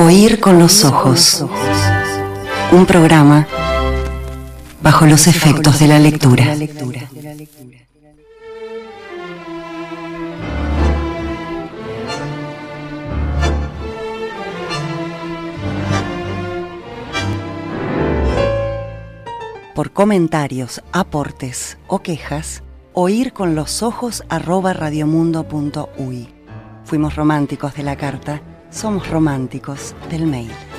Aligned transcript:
Oír 0.00 0.40
con 0.40 0.58
los 0.58 0.86
ojos. 0.86 1.44
Un 2.72 2.86
programa 2.86 3.46
bajo 4.82 5.04
los 5.04 5.26
efectos 5.26 5.78
de 5.78 5.88
la 5.88 5.98
lectura. 5.98 6.56
Por 19.74 19.92
comentarios, 19.92 20.82
aportes 20.92 21.76
o 21.88 21.98
quejas, 21.98 22.62
oír 22.94 23.34
con 23.34 23.54
los 23.54 23.82
ojos 23.82 24.24
arroba 24.30 24.72
radiomundo.ui. 24.72 26.28
Fuimos 26.84 27.16
románticos 27.16 27.74
de 27.74 27.82
la 27.82 27.96
carta, 27.96 28.40
somos 28.70 29.08
románticos 29.08 29.94
del 30.10 30.26
mail. 30.26 30.69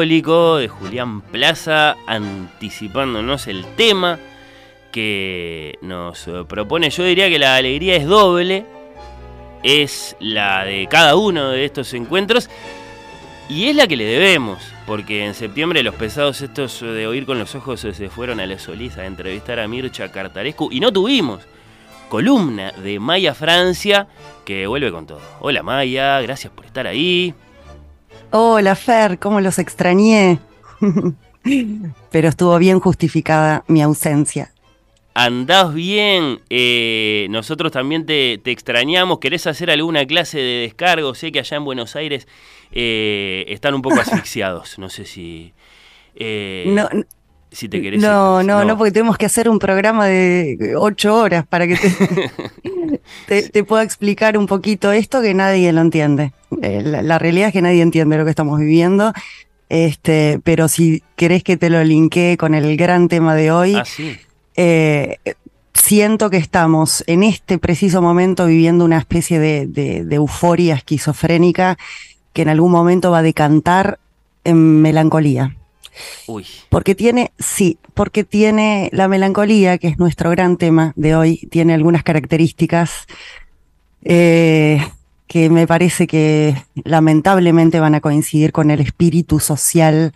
De 0.00 0.68
Julián 0.68 1.20
Plaza 1.20 1.94
anticipándonos 2.06 3.46
el 3.48 3.66
tema 3.76 4.18
que 4.92 5.78
nos 5.82 6.26
eh, 6.26 6.44
propone. 6.48 6.88
Yo 6.88 7.04
diría 7.04 7.28
que 7.28 7.38
la 7.38 7.56
alegría 7.56 7.96
es 7.96 8.06
doble, 8.06 8.64
es 9.62 10.16
la 10.18 10.64
de 10.64 10.86
cada 10.90 11.16
uno 11.16 11.50
de 11.50 11.66
estos 11.66 11.92
encuentros 11.92 12.48
y 13.50 13.66
es 13.66 13.76
la 13.76 13.86
que 13.86 13.96
le 13.96 14.06
debemos, 14.06 14.62
porque 14.86 15.26
en 15.26 15.34
septiembre 15.34 15.82
los 15.82 15.94
pesados 15.96 16.40
estos 16.40 16.80
de 16.80 17.06
oír 17.06 17.26
con 17.26 17.38
los 17.38 17.54
ojos 17.54 17.80
se 17.80 18.08
fueron 18.08 18.40
a 18.40 18.46
la 18.46 18.58
Solís 18.58 18.96
a 18.96 19.04
entrevistar 19.04 19.60
a 19.60 19.68
Mircha 19.68 20.10
Cartarescu 20.10 20.70
y 20.72 20.80
no 20.80 20.90
tuvimos 20.90 21.42
columna 22.08 22.72
de 22.72 22.98
Maya 22.98 23.34
Francia 23.34 24.08
que 24.46 24.66
vuelve 24.66 24.90
con 24.90 25.06
todo. 25.06 25.20
Hola 25.40 25.62
Maya, 25.62 26.22
gracias 26.22 26.50
por 26.54 26.64
estar 26.64 26.86
ahí. 26.86 27.34
Hola 28.32 28.74
Fer, 28.76 29.18
cómo 29.18 29.40
los 29.40 29.58
extrañé. 29.58 30.38
Pero 32.10 32.28
estuvo 32.28 32.56
bien 32.58 32.80
justificada 32.80 33.64
mi 33.66 33.82
ausencia. 33.82 34.52
Andás 35.14 35.74
bien, 35.74 36.40
eh, 36.50 37.26
nosotros 37.30 37.72
también 37.72 38.06
te, 38.06 38.38
te 38.38 38.52
extrañamos. 38.52 39.18
¿Querés 39.18 39.46
hacer 39.46 39.70
alguna 39.70 40.06
clase 40.06 40.38
de 40.38 40.60
descargo? 40.62 41.14
Sé 41.14 41.32
que 41.32 41.40
allá 41.40 41.56
en 41.56 41.64
Buenos 41.64 41.96
Aires 41.96 42.28
eh, 42.70 43.44
están 43.48 43.74
un 43.74 43.82
poco 43.82 44.00
asfixiados. 44.00 44.78
No 44.78 44.88
sé 44.88 45.04
si. 45.06 45.52
eh, 46.14 46.64
No, 46.68 46.88
si 47.52 47.68
te 47.68 47.80
querés. 47.82 48.00
no, 48.00 48.42
no, 48.42 48.64
no, 48.64 48.76
porque 48.78 48.92
tenemos 48.92 49.16
que 49.18 49.26
hacer 49.26 49.48
un 49.48 49.58
programa 49.58 50.06
de 50.06 50.74
ocho 50.76 51.14
horas 51.16 51.44
para 51.46 51.66
que 51.66 51.76
te, 51.76 53.00
te, 53.26 53.48
te 53.48 53.64
pueda 53.64 53.82
explicar 53.82 54.36
un 54.38 54.46
poquito 54.46 54.92
esto 54.92 55.20
que 55.22 55.34
nadie 55.34 55.72
lo 55.72 55.80
entiende. 55.80 56.32
Eh, 56.62 56.82
la, 56.84 57.02
la 57.02 57.18
realidad 57.18 57.48
es 57.48 57.52
que 57.52 57.62
nadie 57.62 57.82
entiende 57.82 58.16
lo 58.16 58.24
que 58.24 58.30
estamos 58.30 58.58
viviendo. 58.58 59.12
Este, 59.68 60.40
pero 60.42 60.68
si 60.68 61.02
querés 61.16 61.44
que 61.44 61.56
te 61.56 61.70
lo 61.70 61.82
linkee 61.84 62.36
con 62.36 62.54
el 62.54 62.76
gran 62.76 63.08
tema 63.08 63.34
de 63.36 63.52
hoy, 63.52 63.74
Ah, 63.76 63.84
sí. 63.84 64.16
eh, 64.56 65.18
siento 65.74 66.28
que 66.30 66.36
estamos 66.38 67.04
en 67.06 67.22
este 67.22 67.58
preciso 67.58 68.02
momento 68.02 68.46
viviendo 68.46 68.84
una 68.84 68.98
especie 68.98 69.38
de, 69.38 69.66
de- 69.66 70.04
de 70.04 70.16
euforia 70.16 70.74
esquizofrénica 70.74 71.78
que 72.32 72.42
en 72.42 72.48
algún 72.48 72.72
momento 72.72 73.10
va 73.12 73.18
a 73.18 73.22
decantar 73.22 73.98
en 74.44 74.82
melancolía. 74.82 75.56
Porque 76.68 76.94
tiene, 76.94 77.32
sí, 77.38 77.78
porque 77.94 78.24
tiene 78.24 78.88
la 78.92 79.08
melancolía, 79.08 79.78
que 79.78 79.88
es 79.88 79.98
nuestro 79.98 80.30
gran 80.30 80.56
tema 80.56 80.92
de 80.96 81.14
hoy, 81.14 81.48
tiene 81.50 81.74
algunas 81.74 82.02
características 82.02 83.06
eh, 84.02 84.84
que 85.26 85.50
me 85.50 85.66
parece 85.66 86.06
que 86.06 86.56
lamentablemente 86.84 87.80
van 87.80 87.94
a 87.94 88.00
coincidir 88.00 88.52
con 88.52 88.70
el 88.70 88.80
espíritu 88.80 89.40
social, 89.40 90.12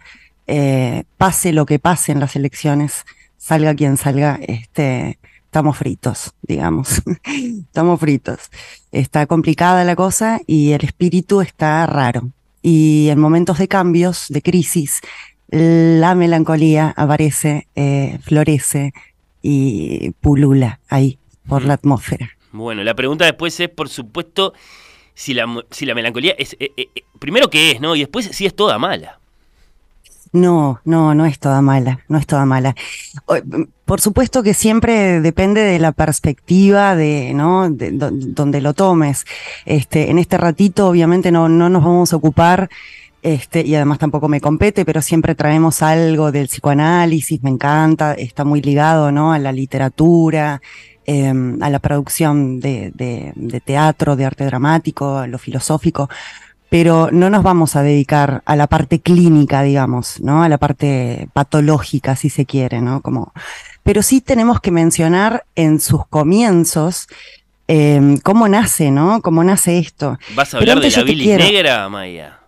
eh, 0.46 1.04
pase 1.16 1.52
lo 1.52 1.66
que 1.66 1.78
pase 1.78 2.12
en 2.12 2.20
las 2.20 2.36
elecciones, 2.36 3.04
salga 3.36 3.74
quien 3.74 3.96
salga, 3.96 4.38
este, 4.42 5.18
estamos 5.44 5.76
fritos, 5.76 6.34
digamos, 6.42 7.00
estamos 7.24 8.00
fritos. 8.00 8.50
Está 8.90 9.26
complicada 9.26 9.84
la 9.84 9.94
cosa 9.94 10.40
y 10.46 10.72
el 10.72 10.84
espíritu 10.84 11.40
está 11.42 11.86
raro. 11.86 12.30
Y 12.60 13.08
en 13.10 13.20
momentos 13.20 13.58
de 13.58 13.68
cambios, 13.68 14.26
de 14.30 14.42
crisis, 14.42 15.00
la 15.54 16.14
melancolía 16.14 16.92
aparece, 16.96 17.68
eh, 17.76 18.18
florece 18.22 18.92
y 19.42 20.10
pulula 20.20 20.80
ahí 20.88 21.18
por 21.46 21.64
la 21.64 21.74
atmósfera. 21.74 22.30
Bueno, 22.52 22.82
la 22.82 22.94
pregunta 22.94 23.24
después 23.24 23.58
es, 23.60 23.68
por 23.68 23.88
supuesto, 23.88 24.52
si 25.14 25.34
la, 25.34 25.46
si 25.70 25.86
la 25.86 25.94
melancolía 25.94 26.34
es. 26.38 26.54
eh, 26.58 26.72
eh, 26.76 26.88
eh, 26.94 27.02
primero, 27.18 27.48
¿qué 27.50 27.72
es, 27.72 27.80
no? 27.80 27.94
Y 27.94 28.00
después, 28.00 28.26
si 28.26 28.46
es 28.46 28.54
toda 28.54 28.78
mala. 28.78 29.18
No, 30.32 30.80
no, 30.84 31.14
no 31.14 31.26
es 31.26 31.38
toda 31.38 31.62
mala, 31.62 32.00
no 32.08 32.18
es 32.18 32.26
toda 32.26 32.44
mala. 32.44 32.74
Por 33.84 34.00
supuesto 34.00 34.42
que 34.42 34.52
siempre 34.52 35.20
depende 35.20 35.60
de 35.60 35.78
la 35.78 35.92
perspectiva 35.92 36.96
de, 36.96 37.32
¿no? 37.34 37.70
De, 37.70 37.92
do- 37.92 38.10
donde 38.10 38.60
lo 38.60 38.74
tomes. 38.74 39.26
Este, 39.64 40.10
en 40.10 40.18
este 40.18 40.36
ratito, 40.36 40.88
obviamente, 40.88 41.30
no, 41.30 41.48
no 41.48 41.68
nos 41.68 41.84
vamos 41.84 42.12
a 42.12 42.16
ocupar, 42.16 42.68
este, 43.24 43.62
y 43.66 43.74
además 43.74 43.98
tampoco 43.98 44.28
me 44.28 44.40
compete, 44.40 44.84
pero 44.84 45.02
siempre 45.02 45.34
traemos 45.34 45.82
algo 45.82 46.30
del 46.30 46.46
psicoanálisis, 46.46 47.42
me 47.42 47.50
encanta, 47.50 48.12
está 48.14 48.44
muy 48.44 48.60
ligado, 48.62 49.10
¿no? 49.10 49.32
A 49.32 49.38
la 49.40 49.50
literatura, 49.50 50.60
em, 51.06 51.60
a 51.62 51.70
la 51.70 51.78
producción 51.80 52.60
de, 52.60 52.92
de- 52.94 53.32
de 53.34 53.60
teatro, 53.60 54.14
de 54.14 54.24
arte 54.26 54.44
dramático, 54.44 55.16
a 55.18 55.26
lo 55.26 55.38
filosófico 55.38 56.08
pero 56.70 57.10
no 57.12 57.30
nos 57.30 57.44
vamos 57.44 57.76
a 57.76 57.82
dedicar 57.82 58.42
a 58.46 58.56
la 58.56 58.66
parte 58.66 58.98
clínica, 58.98 59.62
digamos, 59.62 60.20
¿no? 60.20 60.42
A 60.42 60.48
la 60.48 60.58
parte 60.58 61.28
patológica, 61.32 62.16
si 62.16 62.30
se 62.30 62.46
quiere, 62.46 62.80
¿no? 62.80 63.00
Como, 63.00 63.32
pero 63.84 64.02
sí 64.02 64.20
tenemos 64.20 64.60
que 64.60 64.72
mencionar 64.72 65.44
en 65.54 65.78
sus 65.78 66.04
comienzos 66.08 67.06
eh, 67.68 68.18
cómo 68.24 68.48
nace, 68.48 68.90
¿no? 68.90 69.20
Cómo 69.22 69.44
nace 69.44 69.78
esto. 69.78 70.18
¿Vas 70.34 70.52
a 70.52 70.56
hablar 70.58 70.80
de 70.80 70.90
la 70.90 71.02
bilis 71.04 71.26
quiero- 71.28 71.44
negra, 71.44 71.88
Maya? 71.88 72.40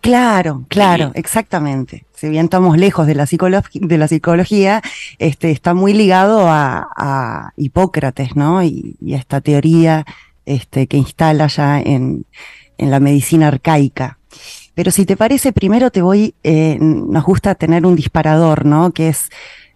Claro, 0.00 0.64
claro, 0.68 1.12
exactamente. 1.14 2.04
Si 2.14 2.28
bien 2.28 2.44
estamos 2.44 2.76
lejos 2.76 3.06
de 3.06 3.14
la, 3.14 3.24
psicolo- 3.26 3.62
de 3.72 3.98
la 3.98 4.06
psicología, 4.08 4.82
este, 5.18 5.50
está 5.50 5.72
muy 5.74 5.94
ligado 5.94 6.48
a, 6.48 6.88
a 6.96 7.52
Hipócrates, 7.56 8.36
¿no? 8.36 8.62
Y, 8.62 8.96
y 9.00 9.14
a 9.14 9.18
esta 9.18 9.40
teoría 9.40 10.04
este, 10.44 10.86
que 10.88 10.96
instala 10.98 11.46
ya 11.46 11.80
en, 11.80 12.26
en 12.76 12.90
la 12.90 13.00
medicina 13.00 13.48
arcaica. 13.48 14.18
Pero 14.74 14.90
si 14.90 15.06
te 15.06 15.16
parece, 15.16 15.52
primero 15.52 15.90
te 15.90 16.02
voy, 16.02 16.34
eh, 16.44 16.76
nos 16.80 17.24
gusta 17.24 17.54
tener 17.54 17.84
un 17.86 17.96
disparador, 17.96 18.66
¿no? 18.66 18.92
Que 18.92 19.08
es 19.08 19.28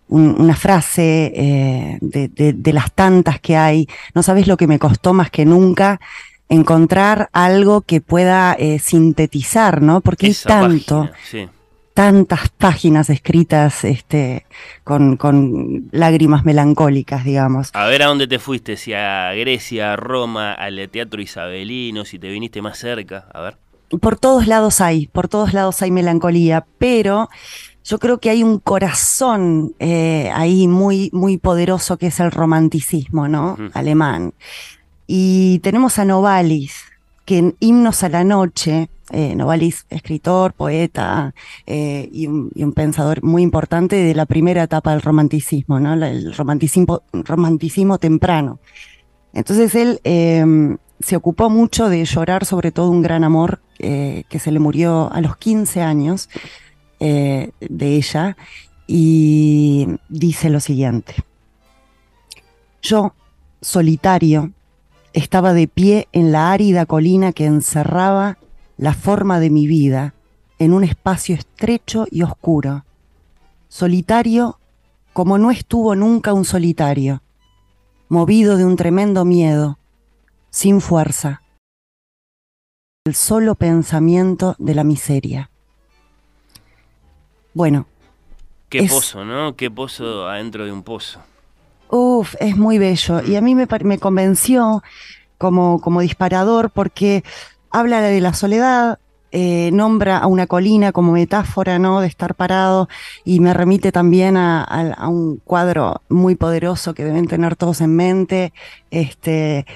un- 0.08 0.36
una 0.38 0.54
frase 0.56 1.32
eh, 1.34 1.98
de, 2.02 2.28
de- 2.28 2.52
de 2.52 2.72
las 2.72 2.92
tantas 2.92 3.40
que 3.40 3.56
hay. 3.56 3.88
No 4.14 4.22
sabes 4.22 4.46
lo 4.46 4.56
que 4.56 4.66
me 4.66 4.78
costó 4.78 5.14
más 5.14 5.30
que 5.30 5.44
nunca 5.46 6.00
encontrar 6.52 7.30
algo 7.32 7.80
que 7.80 8.00
pueda 8.00 8.52
eh, 8.52 8.78
sintetizar, 8.78 9.80
¿no? 9.80 10.00
Porque 10.02 10.28
Esa 10.28 10.60
hay 10.60 10.68
tanto, 10.68 11.00
página, 11.00 11.18
sí. 11.24 11.48
tantas 11.94 12.48
páginas 12.50 13.10
escritas 13.10 13.84
este, 13.84 14.44
con, 14.84 15.16
con 15.16 15.88
lágrimas 15.92 16.44
melancólicas, 16.44 17.24
digamos. 17.24 17.70
A 17.72 17.86
ver 17.86 18.02
a 18.02 18.06
dónde 18.06 18.26
te 18.26 18.38
fuiste, 18.38 18.76
si 18.76 18.92
a 18.92 19.32
Grecia, 19.32 19.94
a 19.94 19.96
Roma, 19.96 20.52
al 20.52 20.88
Teatro 20.90 21.22
Isabelino, 21.22 22.04
si 22.04 22.18
te 22.18 22.28
viniste 22.28 22.60
más 22.60 22.78
cerca. 22.78 23.26
A 23.32 23.40
ver. 23.40 23.56
por 24.00 24.18
todos 24.18 24.46
lados 24.46 24.82
hay, 24.82 25.06
por 25.06 25.28
todos 25.28 25.54
lados 25.54 25.80
hay 25.80 25.90
melancolía, 25.90 26.66
pero 26.78 27.30
yo 27.84 27.98
creo 27.98 28.18
que 28.18 28.28
hay 28.30 28.42
un 28.42 28.58
corazón 28.58 29.74
eh, 29.78 30.30
ahí 30.34 30.68
muy, 30.68 31.08
muy 31.14 31.38
poderoso 31.38 31.96
que 31.96 32.08
es 32.08 32.20
el 32.20 32.30
romanticismo, 32.30 33.26
¿no? 33.26 33.56
Alemán. 33.72 34.34
Y 35.14 35.58
tenemos 35.58 35.98
a 35.98 36.06
Novalis 36.06 36.84
que 37.26 37.36
en 37.36 37.54
Himnos 37.60 38.02
a 38.02 38.08
la 38.08 38.24
Noche, 38.24 38.88
eh, 39.10 39.34
Novalis, 39.36 39.84
escritor, 39.90 40.54
poeta 40.54 41.34
eh, 41.66 42.08
y, 42.10 42.28
un, 42.28 42.72
pensador 42.74 43.22
muy 43.22 43.42
importante 43.42 43.96
de 43.96 44.14
la 44.14 44.24
primera 44.24 44.62
etapa 44.62 44.92
del 44.92 45.02
romanticismo, 45.02 45.78
¿no? 45.78 45.92
el 45.92 46.34
romanticismo, 46.34 47.02
romanticismo 47.12 47.98
temprano. 47.98 48.58
Entonces 49.34 49.74
él 49.74 50.00
em, 50.04 50.78
se 51.00 51.16
ocupó 51.16 51.50
mucho 51.50 51.90
de 51.90 52.06
llorar 52.06 52.46
sobre 52.46 52.72
todo 52.72 52.88
un 52.88 53.02
gran 53.02 53.22
amor 53.22 53.60
eh, 53.80 54.24
que 54.30 54.38
se 54.38 54.50
le 54.50 54.60
murió 54.60 55.12
a 55.12 55.20
los 55.20 55.36
15 55.36 55.82
años 55.82 56.30
de 56.98 57.52
ella 57.68 58.38
y 58.86 59.88
dice 60.08 60.48
lo 60.48 60.60
siguiente. 60.60 61.16
Yo, 62.80 63.12
solitario, 63.60 64.52
estaba 65.12 65.52
de 65.52 65.68
pie 65.68 66.08
en 66.12 66.32
la 66.32 66.52
árida 66.52 66.86
colina 66.86 67.32
que 67.32 67.46
encerraba 67.46 68.38
la 68.76 68.94
forma 68.94 69.40
de 69.40 69.50
mi 69.50 69.66
vida 69.66 70.14
en 70.58 70.72
un 70.72 70.84
espacio 70.84 71.34
estrecho 71.34 72.06
y 72.10 72.22
oscuro, 72.22 72.84
solitario 73.68 74.58
como 75.12 75.38
no 75.38 75.50
estuvo 75.50 75.94
nunca 75.94 76.32
un 76.32 76.44
solitario, 76.44 77.22
movido 78.08 78.56
de 78.56 78.64
un 78.64 78.76
tremendo 78.76 79.24
miedo, 79.24 79.78
sin 80.50 80.80
fuerza, 80.80 81.42
el 83.04 83.14
solo 83.14 83.54
pensamiento 83.54 84.54
de 84.58 84.74
la 84.74 84.84
miseria. 84.84 85.50
Bueno. 87.52 87.86
Qué 88.68 88.84
pozo, 88.84 89.24
¿no? 89.24 89.54
Qué 89.54 89.70
pozo 89.70 90.28
adentro 90.28 90.64
de 90.64 90.72
un 90.72 90.82
pozo. 90.82 91.20
Uf, 91.94 92.36
es 92.40 92.56
muy 92.56 92.78
bello. 92.78 93.22
Y 93.22 93.36
a 93.36 93.42
mí 93.42 93.54
me, 93.54 93.98
convenció 93.98 94.82
como, 95.36 95.78
como 95.82 96.00
disparador 96.00 96.70
porque 96.70 97.22
habla 97.70 98.00
de 98.00 98.18
la 98.22 98.32
soledad, 98.32 98.98
eh, 99.30 99.68
nombra 99.74 100.16
a 100.16 100.26
una 100.26 100.46
colina 100.46 100.92
como 100.92 101.12
metáfora, 101.12 101.78
¿no? 101.78 102.00
De 102.00 102.06
estar 102.06 102.34
parado 102.34 102.88
y 103.26 103.40
me 103.40 103.52
remite 103.52 103.92
también 103.92 104.38
a, 104.38 104.96
un 105.06 105.36
cuadro 105.44 106.00
muy 106.08 106.34
poderoso 106.34 106.94
que 106.94 107.04
deben 107.04 107.26
tener 107.26 107.56
todos 107.56 107.82
en 107.82 107.94
mente, 107.94 108.54
este, 108.90 109.66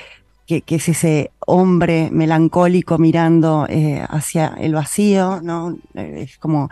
que, 0.46 0.64
es 0.66 0.88
ese 0.88 1.32
hombre 1.40 2.08
melancólico 2.10 2.96
mirando 2.96 3.66
eh, 3.68 4.02
hacia 4.08 4.54
el 4.58 4.72
vacío, 4.72 5.42
¿no? 5.42 5.76
Eh, 5.92 6.22
es 6.28 6.38
como 6.38 6.70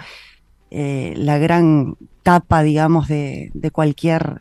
la 0.71 1.39
gran 1.39 1.97
tapa, 2.23 2.63
digamos, 2.63 3.09
de 3.09 3.71
cualquier 3.73 4.41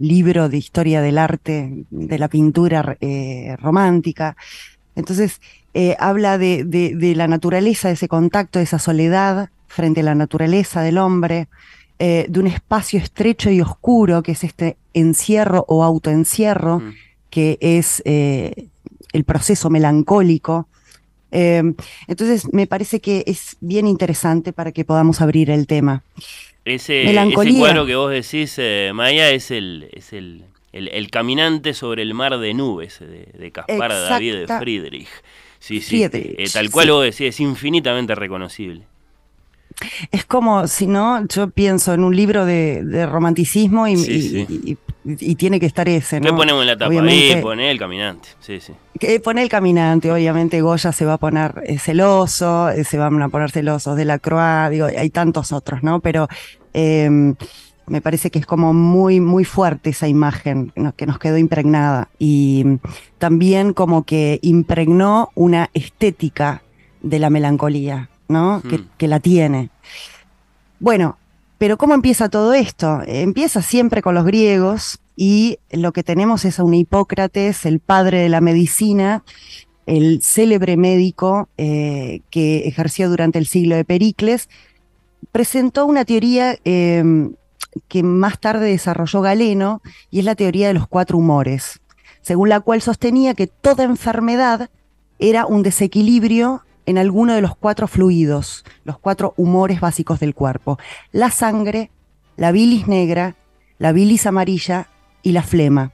libro 0.00 0.48
de 0.48 0.56
historia 0.58 1.00
del 1.00 1.18
arte, 1.18 1.84
de 1.90 2.18
la 2.18 2.28
pintura 2.28 2.96
romántica. 3.60 4.36
Entonces, 4.96 5.40
eh, 5.72 5.96
habla 6.00 6.36
de, 6.36 7.14
la 7.16 7.28
naturaleza, 7.28 7.88
de 7.88 7.94
ese 7.94 8.08
contacto, 8.08 8.58
de 8.58 8.64
esa 8.64 8.78
soledad 8.78 9.50
frente 9.68 10.00
a 10.00 10.04
la 10.04 10.16
naturaleza 10.16 10.82
del 10.82 10.98
hombre, 10.98 11.48
eh, 12.00 12.26
de 12.28 12.40
un 12.40 12.48
espacio 12.48 12.98
estrecho 12.98 13.50
y 13.50 13.60
oscuro, 13.60 14.22
que 14.22 14.32
es 14.32 14.42
este 14.42 14.76
encierro 14.94 15.64
o 15.68 15.84
autoencierro, 15.84 16.80
mm. 16.80 16.92
que 17.30 17.58
es 17.60 18.02
eh, 18.04 18.66
el 19.12 19.24
proceso 19.24 19.70
melancólico. 19.70 20.66
entonces, 21.30 22.52
me 22.52 22.66
parece 22.66 23.00
que 23.00 23.22
es 23.28 23.56
bien 23.60 23.86
interesante 23.86 24.52
para 24.52 24.72
que 24.72 24.84
podamos 24.84 25.20
abrir 25.20 25.50
el 25.50 25.68
tema. 25.68 26.02
Ese, 26.64 27.10
ese 27.10 27.34
cuadro 27.58 27.86
que 27.86 27.96
vos 27.96 28.10
decís, 28.10 28.60
Maya, 28.92 29.30
es 29.30 29.50
el, 29.50 29.88
es 29.92 30.12
el 30.12 30.44
el, 30.72 31.10
caminante 31.10 31.74
sobre 31.74 32.02
el 32.02 32.14
mar 32.14 32.38
de 32.38 32.54
nubes 32.54 33.00
de, 33.00 33.50
Caspar 33.50 33.90
David 33.90 34.46
de 34.46 34.58
Friedrich. 34.58 35.08
Sí, 35.58 35.80
sí. 35.80 36.02
Eh, 36.02 36.48
tal 36.52 36.70
cual 36.70 36.90
vos 36.90 37.04
decís, 37.04 37.20
es 37.20 37.40
infinitamente 37.40 38.14
reconocible. 38.14 38.86
Es 40.10 40.24
como, 40.24 40.66
si 40.66 40.86
no, 40.86 41.26
yo 41.26 41.50
pienso 41.50 41.92
en 41.94 42.04
un 42.04 42.14
libro 42.14 42.44
de, 42.44 43.06
romanticismo 43.06 43.88
y, 43.88 44.78
tiene 45.36 45.58
que 45.58 45.66
estar 45.66 45.88
ese, 45.88 46.20
¿no? 46.20 46.26
¿Qué 46.26 46.32
ponemos 46.32 46.62
en 46.62 46.66
la 46.66 46.76
tapa? 46.76 46.92
Ahí 46.92 47.38
pone 47.40 47.70
el 47.70 47.78
caminante, 47.78 48.28
sí, 48.40 48.60
sí. 48.60 48.72
Que 48.98 49.18
pone 49.20 49.42
el 49.42 49.48
caminante, 49.48 50.12
obviamente 50.12 50.60
Goya 50.60 50.92
se 50.92 51.04
va 51.04 51.14
a 51.14 51.18
poner 51.18 51.62
eh, 51.66 51.78
celoso, 51.78 52.68
eh, 52.68 52.84
se 52.84 52.98
van 52.98 53.20
a 53.22 53.28
poner 53.28 53.50
celosos 53.50 53.96
de 53.96 54.04
la 54.04 54.18
Croix, 54.18 54.70
digo, 54.70 54.86
hay 54.86 55.10
tantos 55.10 55.52
otros, 55.52 55.82
¿no? 55.82 56.00
Pero 56.00 56.28
em, 56.74 57.34
me 57.86 58.00
parece 58.00 58.30
que 58.30 58.38
es 58.38 58.46
como 58.46 58.72
muy, 58.72 59.20
muy 59.20 59.44
fuerte 59.44 59.90
esa 59.90 60.06
imagen 60.06 60.72
que 60.96 61.06
nos 61.06 61.18
quedó 61.18 61.38
impregnada 61.38 62.08
y 62.18 62.64
también 63.18 63.72
como 63.72 64.04
que 64.04 64.38
impregnó 64.42 65.30
una 65.34 65.70
estética 65.74 66.62
de 67.02 67.18
la 67.18 67.30
melancolía, 67.30 68.10
¿no? 68.28 68.62
Que, 68.62 69.06
hmm. 69.06 69.10
la 69.10 69.20
tiene. 69.20 69.70
Bueno, 70.78 71.18
pero 71.60 71.76
¿cómo 71.76 71.92
empieza 71.92 72.30
todo 72.30 72.54
esto? 72.54 73.02
Empieza 73.06 73.60
siempre 73.60 74.00
con 74.00 74.14
los 74.14 74.24
griegos 74.24 74.98
y 75.14 75.58
lo 75.70 75.92
que 75.92 76.02
tenemos 76.02 76.46
es 76.46 76.58
a 76.58 76.64
un 76.64 76.72
Hipócrates, 76.72 77.66
el 77.66 77.80
padre 77.80 78.20
de 78.20 78.30
la 78.30 78.40
medicina, 78.40 79.24
el 79.84 80.22
célebre 80.22 80.78
médico 80.78 81.50
eh, 81.58 82.22
que 82.30 82.66
ejerció 82.66 83.10
durante 83.10 83.38
el 83.38 83.46
siglo 83.46 83.76
de 83.76 83.84
Pericles, 83.84 84.48
presentó 85.32 85.84
una 85.84 86.06
teoría 86.06 86.56
eh, 86.64 87.28
que 87.88 88.02
más 88.02 88.40
tarde 88.40 88.70
desarrolló 88.70 89.20
Galeno, 89.20 89.82
y 90.10 90.20
es 90.20 90.24
la 90.24 90.36
teoría 90.36 90.68
de 90.68 90.74
los 90.74 90.88
cuatro 90.88 91.18
humores, 91.18 91.82
según 92.22 92.48
la 92.48 92.60
cual 92.60 92.80
sostenía 92.80 93.34
que 93.34 93.48
toda 93.48 93.84
enfermedad 93.84 94.70
era 95.18 95.44
un 95.44 95.62
desequilibrio 95.62 96.62
en 96.90 96.98
alguno 96.98 97.34
de 97.34 97.40
los 97.40 97.56
cuatro 97.56 97.88
fluidos, 97.88 98.64
los 98.84 98.98
cuatro 98.98 99.34
humores 99.36 99.80
básicos 99.80 100.20
del 100.20 100.34
cuerpo, 100.34 100.78
la 101.12 101.30
sangre, 101.30 101.90
la 102.36 102.52
bilis 102.52 102.86
negra, 102.88 103.36
la 103.78 103.92
bilis 103.92 104.26
amarilla 104.26 104.88
y 105.22 105.32
la 105.32 105.42
flema. 105.42 105.92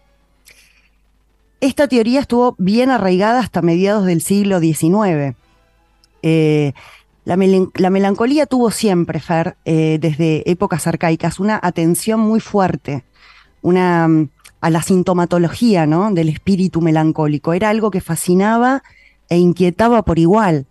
Esta 1.61 1.89
teoría 1.89 2.21
estuvo 2.21 2.55
bien 2.59 2.91
arraigada 2.91 3.41
hasta 3.41 3.63
mediados 3.63 4.05
del 4.07 4.21
siglo 4.21 4.61
XIX. 4.61 5.37
La, 7.25 7.37
melancolía 7.37 8.47
tuvo 8.47 8.71
siempre, 8.71 9.19
Fer, 9.19 9.57
eh, 9.65 9.99
desde 10.01 10.49
épocas 10.49 10.87
arcaicas, 10.87 11.41
una 11.41 11.59
atención 11.61 12.21
muy 12.21 12.39
fuerte, 12.39 13.03
una, 13.63 14.07
mm, 14.07 14.29
a 14.61 14.71
la 14.71 14.81
sintomatología 14.81 15.87
¿no? 15.87 16.13
del 16.13 16.29
espíritu 16.29 16.81
melancólico. 16.81 17.53
Era 17.53 17.69
algo 17.69 17.91
que 17.91 18.01
fascinaba 18.01 18.85
e 19.29 19.39
inquietaba 19.39 20.03
por 20.03 20.21
igual. 20.21 20.67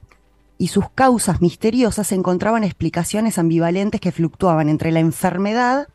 Y 0.57 0.67
sus 0.67 0.89
causas 0.89 1.41
misteriosas 1.41 2.11
encontraban 2.11 2.63
explicaciones 2.63 3.37
ambivalentes 3.37 3.99
que 3.99 4.11
fluctuaban 4.11 4.69
entre 4.69 4.91
la 4.91 5.01
enfermedad 5.01 5.87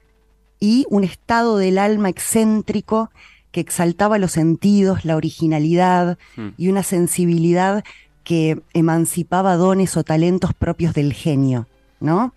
y 0.58 0.84
un 0.90 1.04
estado 1.04 1.56
del 1.56 1.78
alma 1.78 2.10
excéntrico 2.10 3.10
que 3.52 3.60
exaltaba 3.60 4.18
los 4.18 4.32
sentidos, 4.32 5.04
la 5.04 5.16
originalidad 5.16 6.18
hmm. 6.36 6.48
y 6.56 6.68
una 6.68 6.82
sensibilidad 6.82 7.82
que 8.22 8.60
emancipaba 8.74 9.56
dones 9.56 9.96
o 9.96 10.04
talentos 10.04 10.54
propios 10.54 10.94
del 10.94 11.12
genio, 11.14 11.66
¿no? 11.98 12.34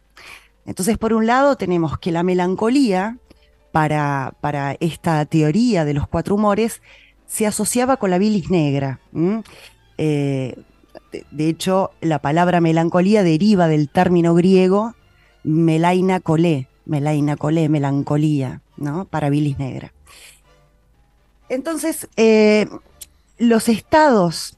Entonces, 0.66 0.98
por 0.98 1.14
un 1.14 1.28
lado, 1.28 1.58
tenemos 1.58 2.00
que 2.00 2.12
la 2.12 2.24
melancolía, 2.24 3.18
para, 3.72 4.34
para 4.40 4.78
esta 4.80 5.26
teoría 5.26 5.84
de 5.84 5.94
los 5.94 6.08
cuatro 6.08 6.36
humores, 6.36 6.82
se 7.28 7.46
asociaba 7.46 7.98
con 7.98 8.12
la 8.12 8.18
bilis 8.18 8.50
negra. 8.50 9.00
Eh, 9.98 10.56
de, 11.32 11.50
hecho, 11.50 11.92
la 12.02 12.20
palabra 12.20 12.62
melancolía 12.62 13.24
deriva 13.24 13.68
del 13.68 13.90
término 13.90 14.34
griego 14.34 14.96
melaina 15.44 16.20
colé, 16.20 16.68
melaina 16.86 17.36
colé, 17.36 17.70
melancolía, 17.70 18.62
¿no? 18.78 19.06
Para 19.06 19.30
bilis 19.30 19.60
negra. 19.60 19.94
Entonces, 21.50 22.08
eh, 22.16 22.68
los 23.38 23.70
estados 23.70 24.58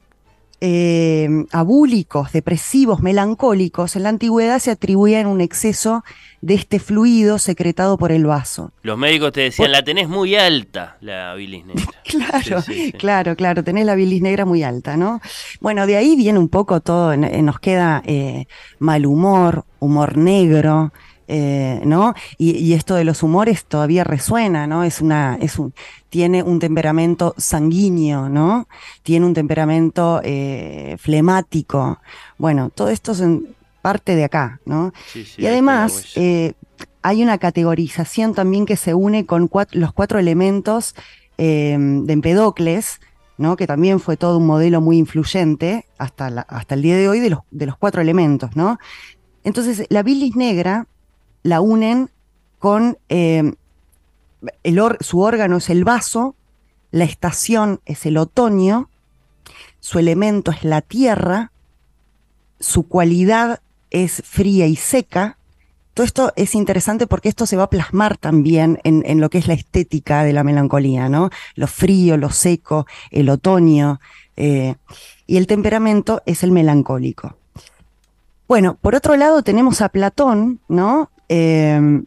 eh, 0.60 1.28
abúlicos, 1.52 2.32
depresivos, 2.32 3.00
melancólicos, 3.02 3.96
en 3.96 4.04
la 4.04 4.08
antigüedad 4.08 4.58
se 4.58 4.70
atribuían 4.70 5.26
un 5.26 5.40
exceso 5.40 6.02
de 6.40 6.54
este 6.54 6.78
fluido 6.78 7.38
secretado 7.38 7.98
por 7.98 8.12
el 8.12 8.24
vaso. 8.26 8.72
Los 8.82 8.96
médicos 8.96 9.32
te 9.32 9.42
decían, 9.42 9.72
la 9.72 9.82
tenés 9.82 10.08
muy 10.08 10.34
alta, 10.34 10.96
la 11.00 11.34
bilis 11.34 11.66
negra. 11.66 11.84
claro, 12.04 12.64
claro, 12.98 13.36
claro, 13.36 13.64
tenés 13.64 13.84
la 13.84 13.94
bilis 13.94 14.22
negra 14.22 14.44
muy 14.44 14.62
alta, 14.62 14.96
¿no? 14.96 15.20
Bueno, 15.60 15.86
de 15.86 15.96
ahí 15.96 16.16
viene 16.16 16.38
un 16.38 16.48
poco 16.48 16.80
todo, 16.80 17.16
nos 17.16 17.58
queda 17.58 18.02
eh, 18.06 18.46
mal 18.78 19.06
humor, 19.06 19.64
humor 19.78 20.16
negro, 20.16 20.92
eh, 21.28 21.80
¿no? 21.84 22.14
Y, 22.38 22.72
esto 22.74 22.94
de 22.94 23.04
los 23.04 23.22
humores 23.22 23.64
todavía 23.64 24.04
resuena, 24.04 24.66
¿no? 24.66 24.84
Es 24.84 25.00
una, 25.00 25.36
es 25.40 25.58
un, 25.58 25.74
tiene 26.08 26.42
un 26.42 26.60
temperamento 26.60 27.34
sanguíneo, 27.36 28.28
¿no? 28.28 28.68
Tiene 29.02 29.26
un 29.26 29.34
temperamento 29.34 30.20
eh, 30.22 30.96
flemático. 30.98 32.00
Bueno, 32.38 32.70
todo 32.70 32.90
esto 32.90 33.12
es 33.12 33.22
parte 33.82 34.14
de 34.14 34.24
acá, 34.24 34.60
¿no? 34.64 34.92
y 35.36 35.46
además 35.46 36.12
eh, 36.16 36.54
hay 37.02 37.22
una 37.22 37.38
categorización 37.38 38.34
también 38.34 38.66
que 38.66 38.74
se 38.76 38.94
une 38.94 39.26
con 39.26 39.48
los 39.70 39.92
cuatro 39.92 40.18
elementos 40.18 40.96
de 41.38 42.12
Empedocles, 42.12 43.00
¿no? 43.38 43.54
que 43.54 43.68
también 43.68 44.00
fue 44.00 44.16
todo 44.16 44.38
un 44.38 44.46
modelo 44.46 44.80
muy 44.80 44.98
influyente 44.98 45.86
hasta, 45.98 46.26
hasta 46.48 46.74
el 46.74 46.82
día 46.82 46.96
de 46.96 47.08
hoy 47.08 47.20
de 47.20 47.30
los, 47.30 47.40
de 47.52 47.66
los 47.66 47.76
cuatro 47.76 48.02
elementos. 48.02 48.56
¿no? 48.56 48.80
Entonces, 49.44 49.86
la 49.88 50.02
bilis 50.02 50.34
negra 50.34 50.88
la 51.46 51.60
unen 51.60 52.10
con 52.58 52.98
eh, 53.08 53.54
su 55.00 55.20
órgano 55.20 55.58
es 55.58 55.70
el 55.70 55.84
vaso, 55.84 56.34
la 56.90 57.04
estación 57.04 57.80
es 57.86 58.04
el 58.04 58.16
otoño, 58.16 58.90
su 59.80 59.98
elemento 59.98 60.50
es 60.50 60.64
la 60.64 60.82
tierra, 60.82 61.52
su 62.58 62.88
cualidad 62.88 63.60
es 63.90 64.22
fría 64.24 64.66
y 64.66 64.76
seca. 64.76 65.38
Todo 65.94 66.04
esto 66.04 66.32
es 66.36 66.54
interesante 66.54 67.06
porque 67.06 67.28
esto 67.28 67.46
se 67.46 67.56
va 67.56 67.64
a 67.64 67.70
plasmar 67.70 68.16
también 68.16 68.80
en, 68.84 69.20
lo 69.20 69.30
que 69.30 69.38
es 69.38 69.46
la 69.46 69.54
estética 69.54 70.24
de 70.24 70.32
la 70.32 70.44
melancolía, 70.44 71.08
¿no? 71.08 71.30
Lo 71.54 71.66
frío, 71.66 72.16
lo 72.16 72.30
seco, 72.30 72.86
el 73.10 73.30
otoño. 73.30 74.00
Eh, 74.36 74.74
y 75.26 75.36
el 75.38 75.46
temperamento 75.46 76.22
es 76.26 76.42
el 76.42 76.50
melancólico. 76.50 77.36
Bueno, 78.48 78.76
por 78.80 78.94
otro 78.94 79.16
lado 79.16 79.42
tenemos 79.42 79.80
a 79.80 79.88
Platón, 79.88 80.60
¿no? 80.68 81.10
Eh, 81.28 82.02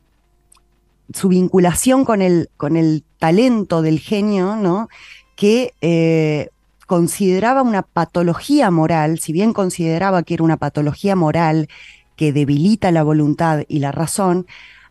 su 1.14 1.30
vinculación 1.30 2.06
con 2.06 2.22
el, 2.22 2.50
con 2.58 2.78
el 2.78 3.04
talento 3.18 3.82
del 3.82 4.00
genio, 4.00 4.56
¿no? 4.56 4.90
Que 5.36 5.74
eh, 5.82 6.50
consideraba 6.86 7.62
una 7.62 7.82
patología 7.82 8.72
moral, 8.72 9.20
si 9.20 9.34
bien 9.34 9.54
consideraba 9.54 10.24
que 10.24 10.36
era 10.36 10.44
una 10.44 10.58
patología 10.58 11.16
moral 11.16 11.68
que 12.16 12.34
debilita 12.34 12.92
la 12.92 13.04
voluntad 13.04 13.64
y 13.68 13.80
la 13.80 13.92
razón, 13.92 14.46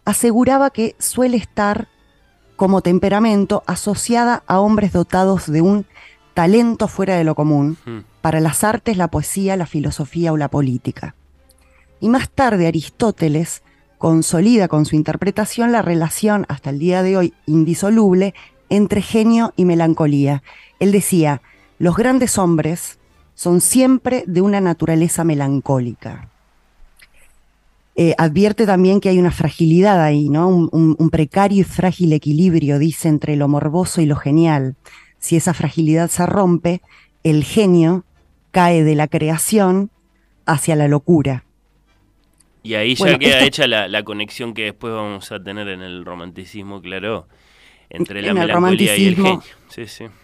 aseguraba 0.05 0.71
que 0.71 0.97
suele 0.99 1.37
estar 1.37 1.89
como 2.57 2.81
temperamento 2.81 3.63
asociada 3.67 4.43
a 4.47 4.61
hombres 4.61 4.93
dotados 4.93 5.47
de 5.51 5.61
un 5.61 5.87
talento 6.35 6.89
fuera 6.89 7.17
de 7.17 7.25
lo 7.25 7.35
común 7.35 7.77
hmm. 7.85 7.99
para 8.21 8.41
las 8.41 8.65
artes, 8.65 8.97
la 8.97 9.09
poesía, 9.09 9.57
la 9.57 9.67
filosofía 9.67 10.33
o 10.33 10.37
la 10.37 10.49
política. 10.49 11.15
Y 12.01 12.09
más 12.09 12.31
tarde 12.31 12.67
Aristóteles 12.67 13.63
consolida 13.99 14.69
con 14.69 14.87
su 14.87 14.97
interpretación 14.97 15.73
la 15.73 15.83
relación 15.83 16.47
hasta 16.49 16.71
el 16.71 16.79
día 16.79 17.03
de 17.03 17.17
hoy 17.17 17.35
indisoluble 17.47 18.35
entre 18.69 19.03
genio 19.03 19.53
y 19.57 19.65
melancolía. 19.65 20.43
Él 20.79 20.93
decía, 20.93 21.43
los 21.79 21.97
grandes 21.97 22.39
hombres 22.39 22.99
son 23.35 23.61
siempre 23.61 24.25
de 24.27 24.41
una 24.41 24.61
naturaleza 24.61 25.25
melancólica. 25.25 26.29
Eh, 28.01 28.15
advierte 28.17 28.65
también 28.65 29.01
que 29.01 29.09
hay 29.09 29.19
una 29.19 29.33
fragilidad 29.33 30.01
ahí, 30.01 30.29
¿no? 30.29 30.49
un, 30.49 31.11
precario 31.11 31.63
y 31.63 31.65
frágil 31.65 32.13
equilibrio, 32.13 32.79
dice, 32.79 33.09
entre 33.09 33.35
lo 33.35 33.49
morboso 33.49 34.01
y 34.01 34.07
lo 34.07 34.15
genial. 34.15 34.77
Si 35.19 35.35
esa 35.35 35.53
fragilidad 35.53 36.09
se 36.09 36.25
rompe, 36.25 36.81
el 37.25 37.43
genio 37.43 38.05
cae 38.53 38.85
de 38.85 38.95
la 38.95 39.09
creación 39.09 39.91
hacia 40.47 40.77
la 40.77 40.87
locura. 40.87 41.45
Y 42.63 42.75
ahí 42.75 42.95
ya 42.95 43.19
queda 43.19 43.45
hecha 43.45 43.67
la, 43.67 44.03
conexión 44.03 44.55
que 44.55 44.65
después 44.65 44.93
vamos 44.93 45.31
a 45.33 45.43
tener 45.43 45.69
en 45.69 45.81
el 45.81 46.05
romanticismo, 46.05 46.81
claro, 46.81 47.27
entre 47.91 48.23
la 48.23 48.35
melancolía 48.35 48.97
y 48.97 49.07
el 49.07 49.17
genio. 49.17 49.43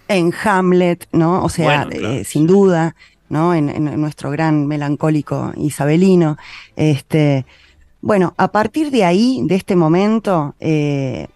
En 0.09 0.33
Hamlet, 0.45 1.09
¿no? 1.12 1.45
O 1.45 1.49
sea, 1.49 1.88
eh, 1.91 2.25
sin 2.25 2.47
duda, 2.47 2.97
¿no? 3.29 3.55
En, 3.55 3.85
nuestro 4.00 4.31
gran 4.31 4.67
melancólico 4.67 5.53
isabelino. 5.57 6.37
Este, 6.76 7.47
bueno, 8.00 8.35
a 8.37 8.49
partir 8.53 8.91
de 8.91 9.05
ahí, 9.05 9.41
de 9.45 9.55
este 9.55 9.76
momento, 9.76 10.55
eh, 10.61 11.29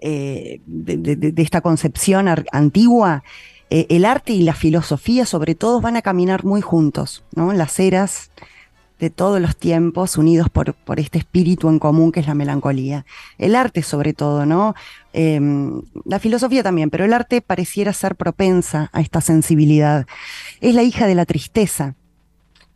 eh, 0.00 0.60
de, 0.64 1.42
esta 1.42 1.60
concepción 1.60 2.28
antigua, 2.52 3.24
el 3.70 4.04
arte 4.04 4.34
y 4.34 4.42
la 4.42 4.54
filosofía, 4.54 5.24
sobre 5.24 5.54
todo, 5.54 5.80
van 5.80 5.96
a 5.96 6.02
caminar 6.02 6.44
muy 6.44 6.60
juntos, 6.60 7.24
¿no? 7.34 7.54
Las 7.54 7.80
eras 7.80 8.30
de 9.02 9.10
todos 9.10 9.40
los 9.40 9.56
tiempos, 9.56 10.16
unidos 10.16 10.48
por, 10.48 10.74
por, 10.74 11.00
este 11.00 11.18
espíritu 11.18 11.68
en 11.68 11.80
común 11.80 12.12
que 12.12 12.20
es 12.20 12.28
la 12.28 12.36
melancolía. 12.36 13.04
El 13.36 13.56
arte 13.56 13.82
sobre 13.82 14.12
todo, 14.12 14.46
¿no? 14.46 14.76
Em, 15.12 15.82
la 16.04 16.20
filosofía 16.20 16.62
también, 16.62 16.88
pero 16.88 17.04
el 17.04 17.12
arte 17.12 17.40
pareciera 17.40 17.92
ser 17.92 18.14
propensa 18.14 18.90
a 18.92 19.00
esta 19.00 19.20
sensibilidad. 19.20 20.06
Es 20.60 20.76
la 20.76 20.84
hija 20.84 21.08
de 21.08 21.16
la 21.16 21.26
tristeza, 21.26 21.96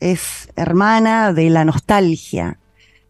es 0.00 0.48
hermana 0.56 1.32
de 1.32 1.48
la 1.48 1.64
nostalgia, 1.64 2.58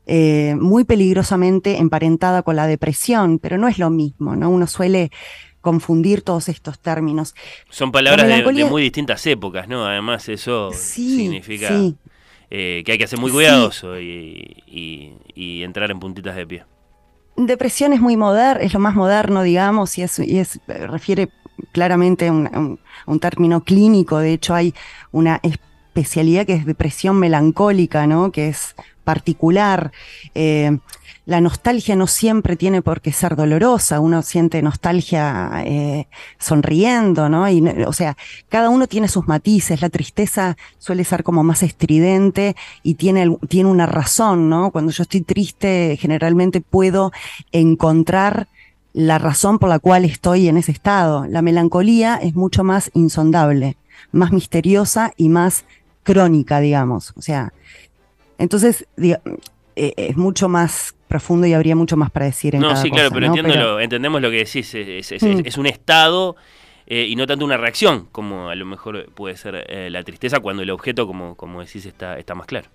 eh, 0.05 0.55
muy 0.61 0.85
peligrosamente 0.85 1.79
emparentada 1.79 2.43
con 2.43 2.55
la 2.55 2.67
depresión, 2.67 3.39
pero 3.39 3.57
no 3.57 3.67
es 3.67 3.79
lo 3.79 3.89
mismo, 3.89 4.37
¿no? 4.37 4.51
Uno 4.51 4.67
suele 4.67 5.11
confundir 5.63 6.21
todos 6.21 6.51
estos 6.51 6.79
términos. 6.79 7.35
Son 7.71 7.91
palabras 7.91 8.29
de, 8.29 8.65
muy 8.67 8.83
distintas 8.83 9.27
épocas, 9.27 9.69
¿no? 9.69 9.87
Además, 9.87 10.29
eso 10.29 10.71
significa 10.75 11.71
eh, 12.51 12.83
que 12.85 12.93
hay 12.93 12.99
que 12.99 13.07
ser 13.07 13.19
muy 13.19 13.31
cuidadoso 13.31 13.99
y, 14.01 15.13
entrar 15.63 15.91
en 15.91 15.99
puntitas 15.99 16.37
de 16.37 16.47
pie. 16.47 16.65
Depresión 17.37 17.93
es 17.93 18.01
muy 18.01 18.17
moderno, 18.17 18.63
es 18.63 18.73
lo 18.73 18.81
más 18.81 18.95
moderno, 18.95 19.43
digamos, 19.43 19.99
y 19.99 20.03
es, 20.03 20.19
y 20.19 20.39
es 20.39 20.61
refiere 20.67 21.29
claramente 21.73 22.29
a 22.29 22.33
un, 22.33 22.79
un, 23.07 23.21
término 23.21 23.63
clínico. 23.63 24.19
De 24.19 24.33
hecho, 24.33 24.55
hay 24.55 24.75
una 25.13 25.41
especialidad 25.43 26.47
que 26.47 26.55
es 26.55 26.67
depresión 26.67 27.19
melancólica, 27.19 28.07
¿no? 28.07 28.31
Que 28.31 28.49
es 28.49 28.75
particular. 29.05 29.93
Eh, 30.35 30.79
la 31.27 31.41
nostalgia 31.41 31.97
no 31.97 32.07
siempre 32.07 32.55
tiene 32.57 32.83
por 32.83 33.01
qué 33.01 33.13
ser 33.13 33.35
dolorosa, 33.35 33.99
uno 33.99 34.23
siente 34.23 34.63
nostalgia 34.63 35.51
eh, 35.65 36.07
sonriendo, 36.39 37.29
¿no? 37.29 37.51
Y, 37.51 37.61
o 37.85 37.93
sea, 37.93 38.17
cada 38.49 38.71
uno 38.71 38.87
tiene 38.87 39.09
sus 39.09 39.27
matices, 39.27 39.83
la 39.83 39.91
tristeza 39.91 40.57
suele 40.79 41.03
ser 41.03 41.25
como 41.25 41.43
más 41.43 41.65
estridente 41.65 42.55
y 42.85 42.95
tiene, 42.95 43.37
tiene 43.49 43.69
una 43.69 43.87
razón, 43.87 44.49
¿no? 44.49 44.71
Cuando 44.71 44.93
yo 44.93 45.03
estoy 45.03 45.23
triste, 45.23 45.99
generalmente 46.01 46.61
puedo 46.61 47.11
encontrar 47.51 48.47
la 48.93 49.19
razón 49.19 49.59
por 49.59 49.69
la 49.69 49.81
cual 49.81 50.05
estoy 50.05 50.47
en 50.47 50.57
ese 50.57 50.71
estado. 50.71 51.27
La 51.27 51.43
melancolía 51.43 52.17
es 52.23 52.37
mucho 52.37 52.63
más 52.63 52.93
insondable, 52.95 53.77
más 54.13 54.31
misteriosa 54.31 55.13
y 55.17 55.29
más 55.29 55.65
crónica, 56.05 56.61
digamos. 56.61 57.13
O 57.17 57.21
sea, 57.21 57.53
entonces, 58.39 58.87
eh, 59.77 59.93
es 59.97 60.17
mucho 60.17 60.49
más 60.49 60.95
profundo 61.07 61.47
y 61.47 61.53
habría 61.53 61.77
mucho 61.77 61.99
más 61.99 62.11
para 62.11 62.25
decir 62.25 62.55
en 62.55 62.63
No, 62.63 62.75
sí, 62.77 62.91
claro, 62.91 63.11
pero, 63.13 63.79
entendemos 63.79 64.23
lo 64.23 64.31
que 64.31 64.39
decís. 64.39 64.75
Es, 64.75 65.23
mm. 65.23 65.61
un 65.61 65.67
estado 65.67 66.35
eh, 66.87 67.07
y 67.07 67.15
no 67.15 67.27
tanto 67.27 67.45
una 67.45 67.59
reacción, 67.59 68.09
como 68.11 68.49
a 68.49 68.55
lo 68.55 68.65
mejor 68.65 69.13
puede 69.13 69.37
ser 69.37 69.67
eh, 69.69 69.91
la 69.91 70.03
tristeza 70.03 70.41
cuando 70.41 70.63
el 70.63 70.71
objeto, 70.71 71.07
como, 71.07 71.37
como 71.37 71.61
decís, 71.61 71.85
está, 71.85 72.19
está 72.19 72.35
más 72.35 72.47
claro. 72.47 72.69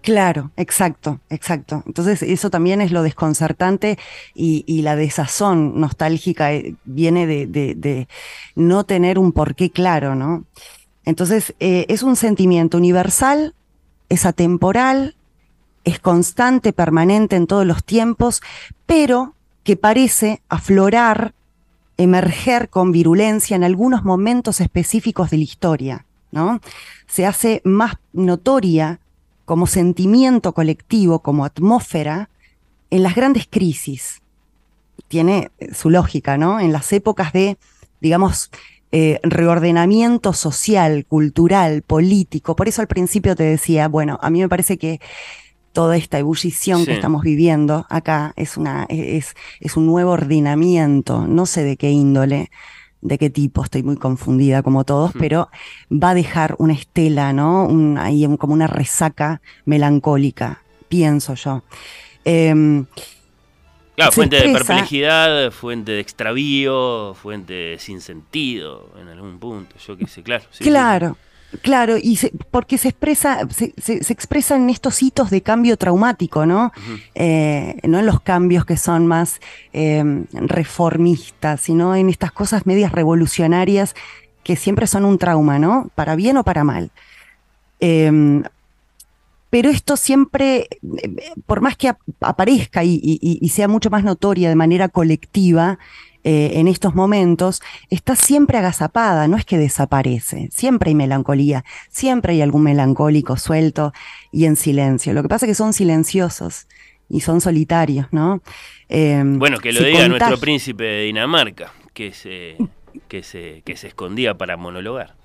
Claro, 0.00 0.52
exacto, 0.56 1.20
exacto. 1.28 1.82
Entonces 1.84 2.22
eso 2.22 2.50
también 2.50 2.80
es 2.80 2.92
lo 2.92 3.02
desconcertante 3.02 3.98
y, 4.32 4.82
la 4.82 4.94
desazón 4.94 5.80
nostálgica 5.80 6.50
viene 6.84 7.26
de, 7.26 8.06
no 8.54 8.84
tener 8.84 9.18
un 9.18 9.32
porqué 9.32 9.70
claro, 9.70 10.14
¿no? 10.14 10.44
Entonces 11.04 11.52
es 11.58 12.04
un 12.04 12.14
sentimiento 12.14 12.78
universal, 12.78 13.54
es 14.08 14.24
atemporal, 14.24 15.16
es 15.88 16.00
constante, 16.00 16.72
permanente 16.72 17.36
en 17.36 17.46
todos 17.46 17.66
los 17.66 17.84
tiempos, 17.84 18.42
pero 18.86 19.34
que 19.64 19.76
parece 19.76 20.42
aflorar, 20.48 21.34
emerger 21.96 22.68
con 22.68 22.92
virulencia 22.92 23.56
en 23.56 23.64
algunos 23.64 24.04
momentos 24.04 24.60
específicos 24.60 25.30
de 25.30 25.38
la 25.38 25.42
historia, 25.42 26.06
¿no? 26.30 26.60
Se 27.06 27.26
hace 27.26 27.60
más 27.64 27.96
notoria 28.12 29.00
como 29.44 29.66
sentimiento 29.66 30.52
colectivo, 30.52 31.20
como 31.20 31.44
atmósfera, 31.44 32.28
en 32.90 33.02
las 33.02 33.14
grandes 33.14 33.46
crisis. 33.48 34.20
Tiene 35.08 35.50
eh, 35.58 35.74
su 35.74 35.90
lógica, 35.90 36.36
¿no? 36.36 36.60
En 36.60 36.72
las 36.72 36.92
épocas 36.92 37.32
de, 37.32 37.56
digamos, 38.00 38.50
eh, 38.90 39.20
reordenamiento 39.22 40.32
social, 40.32 41.04
cultural, 41.06 41.82
político. 41.82 42.56
Por 42.56 42.68
eso 42.68 42.80
al 42.80 42.88
principio 42.88 43.36
te 43.36 43.42
decía, 43.42 43.86
bueno, 43.88 44.18
a 44.22 44.30
mí 44.30 44.40
me 44.40 44.48
parece 44.48 44.78
que 44.78 45.00
toda 45.72 45.96
esta 45.96 46.18
ebullición 46.18 46.84
que 46.84 46.94
estamos 46.94 47.22
viviendo 47.22 47.86
acá 47.88 48.32
es, 48.36 48.56
una, 48.56 48.86
es, 48.88 49.34
es 49.60 49.76
un 49.76 49.86
nuevo 49.86 50.12
ordenamiento, 50.12 51.26
no 51.26 51.46
sé 51.46 51.62
de 51.62 51.76
qué 51.76 51.90
índole, 51.90 52.50
de 53.00 53.18
qué 53.18 53.30
tipo, 53.30 53.62
estoy 53.62 53.82
muy 53.82 53.96
confundida 53.96 54.62
como 54.62 54.84
todos, 54.84 55.14
hmm. 55.14 55.18
pero 55.18 55.48
va 55.90 56.10
a 56.10 56.14
dejar 56.14 56.56
una 56.58 56.72
estela, 56.72 57.32
¿no? 57.32 57.66
Un, 57.66 57.98
ahí 57.98 58.26
como 58.38 58.54
una 58.54 58.66
resaca 58.66 59.40
melancólica, 59.64 60.62
pienso 60.88 61.34
yo. 61.34 61.62
Em, 62.24 62.86
claro, 63.94 64.12
fuente 64.12 64.36
de 64.36 64.52
perplejidad, 64.52 65.50
fuente 65.50 65.92
de 65.92 66.00
extravío, 66.00 67.14
fuente 67.14 67.52
de 67.52 67.78
sinsentido 67.78 68.92
en 69.00 69.08
algún 69.08 69.38
punto, 69.38 69.76
yo 69.78 69.96
qué 69.96 70.06
sé, 70.06 70.22
claro. 70.22 70.44
claro. 70.58 71.16
Claro, 71.62 71.96
y 71.96 72.18
porque 72.50 72.76
se 72.76 72.88
expresa, 72.88 73.48
se, 73.48 73.72
se, 73.78 74.12
expresan 74.12 74.68
estos 74.68 75.02
hitos 75.02 75.30
de 75.30 75.40
cambio 75.40 75.78
traumático, 75.78 76.44
¿no? 76.44 76.72
Eh, 77.14 77.80
no 77.84 77.98
en 77.98 78.04
los 78.04 78.20
cambios 78.20 78.66
que 78.66 78.76
son 78.76 79.06
más 79.06 79.40
em, 79.72 80.26
reformistas, 80.32 81.62
sino 81.62 81.96
en 81.96 82.10
estas 82.10 82.32
cosas 82.32 82.66
medias 82.66 82.92
revolucionarias 82.92 83.94
que 84.44 84.56
siempre 84.56 84.86
son 84.86 85.06
un 85.06 85.16
trauma, 85.16 85.58
¿no? 85.58 85.90
Para 85.94 86.16
bien 86.16 86.36
o 86.36 86.44
para 86.44 86.64
mal. 86.64 86.90
Em, 87.80 88.42
pero 89.50 89.70
esto 89.70 89.96
siempre, 89.96 90.68
por 91.46 91.62
más 91.62 91.76
que 91.76 91.94
aparezca 92.20 92.84
y, 92.84 93.48
sea 93.50 93.68
mucho 93.68 93.88
más 93.88 94.04
notoria 94.04 94.50
de 94.50 94.54
manera 94.54 94.88
colectiva, 94.88 95.78
eh, 96.24 96.52
en 96.54 96.68
estos 96.68 96.94
momentos, 96.94 97.62
está 97.90 98.16
siempre 98.16 98.58
agazapada, 98.58 99.28
no 99.28 99.36
es 99.36 99.44
que 99.44 99.58
desaparece, 99.58 100.48
siempre 100.52 100.90
hay 100.90 100.94
melancolía, 100.94 101.64
siempre 101.90 102.32
hay 102.32 102.42
algún 102.42 102.64
melancólico 102.64 103.36
suelto 103.36 103.92
y 104.32 104.46
en 104.46 104.56
silencio. 104.56 105.12
Lo 105.12 105.22
que 105.22 105.28
pasa 105.28 105.46
es 105.46 105.50
que 105.50 105.54
son 105.54 105.72
silenciosos 105.72 106.66
y 107.08 107.20
son 107.20 107.40
solitarios, 107.40 108.06
¿no? 108.10 108.42
Em, 108.88 109.38
bueno, 109.38 109.58
que 109.58 109.72
lo 109.72 109.82
diga 109.82 110.08
nuestro 110.08 110.38
príncipe 110.38 110.84
de 110.84 111.02
Dinamarca, 111.04 111.72
que 111.94 112.12
se, 112.12 112.56
que 113.08 113.22
se, 113.22 113.62
que 113.64 113.76
se 113.76 113.88
escondía 113.88 114.36
para 114.36 114.56
monologar. 114.56 115.17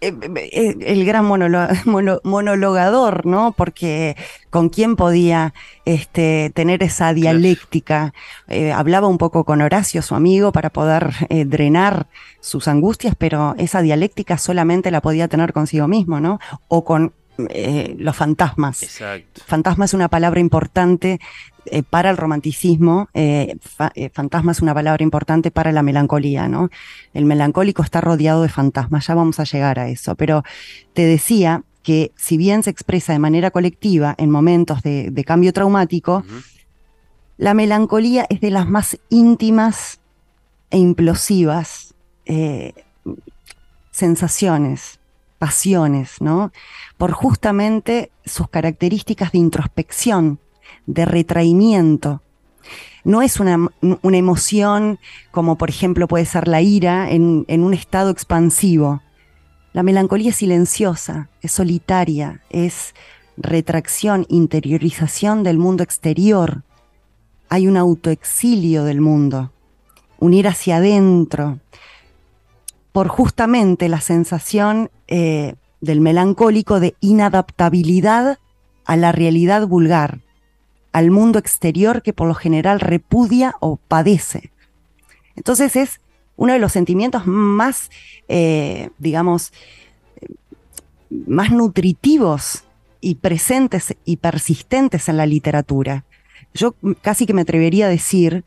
Eh, 0.00 0.12
eh, 0.52 0.76
el 0.80 1.04
gran 1.06 1.24
monologador, 2.24 3.26
¿no? 3.26 3.52
Porque 3.52 4.16
con 4.50 4.68
quién 4.68 4.96
podía 4.96 5.54
este, 5.84 6.50
tener 6.54 6.82
esa 6.82 7.14
dialéctica. 7.14 8.12
Eh, 8.48 8.72
hablaba 8.72 9.08
un 9.08 9.18
poco 9.18 9.44
con 9.44 9.62
Horacio, 9.62 10.02
su 10.02 10.14
amigo, 10.14 10.52
para 10.52 10.70
poder 10.70 11.14
drenar 11.46 12.06
sus 12.40 12.68
angustias, 12.68 13.14
pero 13.16 13.54
esa 13.58 13.82
dialéctica 13.82 14.38
solamente 14.38 14.90
la 14.90 15.00
podía 15.00 15.28
tener 15.28 15.52
consigo 15.52 15.88
mismo, 15.88 16.20
¿no? 16.20 16.38
O 16.68 16.84
con 16.84 17.12
los 17.38 18.16
fantasmas. 18.16 18.82
Exacto. 18.82 19.42
Fantasma 19.46 19.84
es 19.84 19.92
una 19.92 20.08
palabra 20.08 20.40
importante 20.40 21.20
eh, 21.70 21.82
para 21.82 22.10
el 22.10 22.16
romanticismo, 22.16 23.08
eh, 23.14 23.56
eh, 23.94 24.10
fantasma 24.10 24.52
es 24.52 24.60
una 24.60 24.74
palabra 24.74 25.02
importante 25.02 25.50
para 25.50 25.72
la 25.72 25.82
melancolía, 25.82 26.48
¿no? 26.48 26.70
El 27.14 27.24
melancólico 27.24 27.82
está 27.82 28.00
rodeado 28.00 28.42
de 28.42 28.48
fantasmas, 28.48 29.06
ya 29.06 29.14
vamos 29.14 29.40
a 29.40 29.44
llegar 29.44 29.78
a 29.78 29.88
eso, 29.88 30.14
pero 30.14 30.42
te 30.92 31.04
decía 31.04 31.62
que 31.82 32.12
si 32.16 32.36
bien 32.36 32.62
se 32.62 32.70
expresa 32.70 33.12
de 33.12 33.18
manera 33.18 33.50
colectiva 33.50 34.14
en 34.18 34.30
momentos 34.30 34.82
de, 34.82 35.24
cambio 35.26 35.52
traumático, 35.52 36.24
la 37.36 37.54
melancolía 37.54 38.26
es 38.28 38.40
de 38.40 38.50
las 38.50 38.68
más 38.68 38.98
íntimas 39.08 40.00
e 40.70 40.78
implosivas 40.78 41.94
sensaciones, 43.92 44.98
pasiones, 45.38 46.20
¿no? 46.20 46.50
Por 46.98 47.12
justamente 47.12 48.10
sus 48.24 48.48
características 48.48 49.32
de 49.32 49.38
introspección, 49.38 50.40
de 50.86 51.04
retraimiento. 51.04 52.22
No 53.04 53.22
es 53.22 53.38
una, 53.38 53.70
emoción 54.02 54.98
como 55.30 55.56
por 55.56 55.70
ejemplo 55.70 56.08
puede 56.08 56.26
ser 56.26 56.48
la 56.48 56.60
ira 56.60 57.10
en, 57.10 57.44
en 57.48 57.62
un 57.62 57.72
estado 57.72 58.10
expansivo. 58.10 59.00
La 59.72 59.82
melancolía 59.82 60.30
es 60.30 60.36
silenciosa, 60.36 61.28
es 61.42 61.52
solitaria, 61.52 62.42
es 62.50 62.94
retracción, 63.36 64.26
interiorización 64.28 65.42
del 65.44 65.58
mundo 65.58 65.84
exterior. 65.84 66.62
Hay 67.48 67.68
un 67.68 67.76
autoexilio 67.76 68.82
del 68.82 69.00
mundo, 69.00 69.52
un 70.18 70.34
ir 70.34 70.48
hacia 70.48 70.78
adentro, 70.78 71.60
por 72.90 73.08
justamente 73.08 73.88
la 73.88 74.00
sensación 74.00 74.90
eh, 75.06 75.54
del 75.80 76.00
melancólico 76.00 76.80
de 76.80 76.96
inadaptabilidad 77.00 78.38
a 78.84 78.96
la 78.96 79.12
realidad 79.12 79.68
vulgar 79.68 80.25
al 80.96 81.10
mundo 81.10 81.38
exterior 81.38 82.00
que 82.00 82.14
por 82.14 82.26
lo 82.26 82.32
general 82.32 82.80
repudia 82.80 83.54
o 83.60 83.76
padece. 83.76 84.50
Entonces 85.34 85.76
es 85.76 86.00
uno 86.36 86.54
de 86.54 86.58
los 86.58 86.72
sentimientos 86.72 87.26
más, 87.26 87.90
eh, 88.28 88.88
digamos, 88.96 89.52
más 91.10 91.50
nutritivos 91.50 92.64
y 93.02 93.16
presentes 93.16 93.94
y 94.06 94.16
persistentes 94.16 95.10
en 95.10 95.18
la 95.18 95.26
literatura. 95.26 96.06
Yo 96.54 96.74
casi 97.02 97.26
que 97.26 97.34
me 97.34 97.42
atrevería 97.42 97.88
a 97.88 97.90
decir 97.90 98.44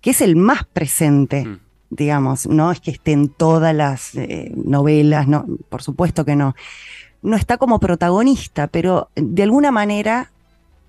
que 0.00 0.10
es 0.10 0.20
el 0.20 0.36
más 0.36 0.62
presente, 0.66 1.44
mm. 1.44 1.58
digamos, 1.90 2.46
no 2.46 2.70
es 2.70 2.78
que 2.78 2.92
esté 2.92 3.10
en 3.10 3.30
todas 3.30 3.74
las 3.74 4.14
eh, 4.14 4.52
novelas, 4.54 5.26
no, 5.26 5.44
por 5.68 5.82
supuesto 5.82 6.24
que 6.24 6.36
no. 6.36 6.54
No 7.20 7.36
está 7.36 7.58
como 7.58 7.80
protagonista, 7.80 8.68
pero 8.68 9.08
de 9.16 9.42
alguna 9.42 9.72
manera 9.72 10.30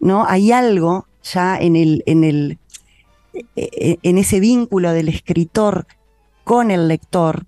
¿no? 0.01 0.25
Hay 0.27 0.51
algo 0.51 1.07
ya 1.23 1.57
en 1.57 1.75
el, 1.75 2.03
en 2.05 2.23
el, 2.23 2.57
e, 3.33 3.45
e, 3.55 3.99
en 4.03 4.17
ese 4.17 4.39
vínculo 4.39 4.91
del 4.91 5.07
escritor 5.07 5.85
con 6.43 6.71
el 6.71 6.87
lector 6.87 7.45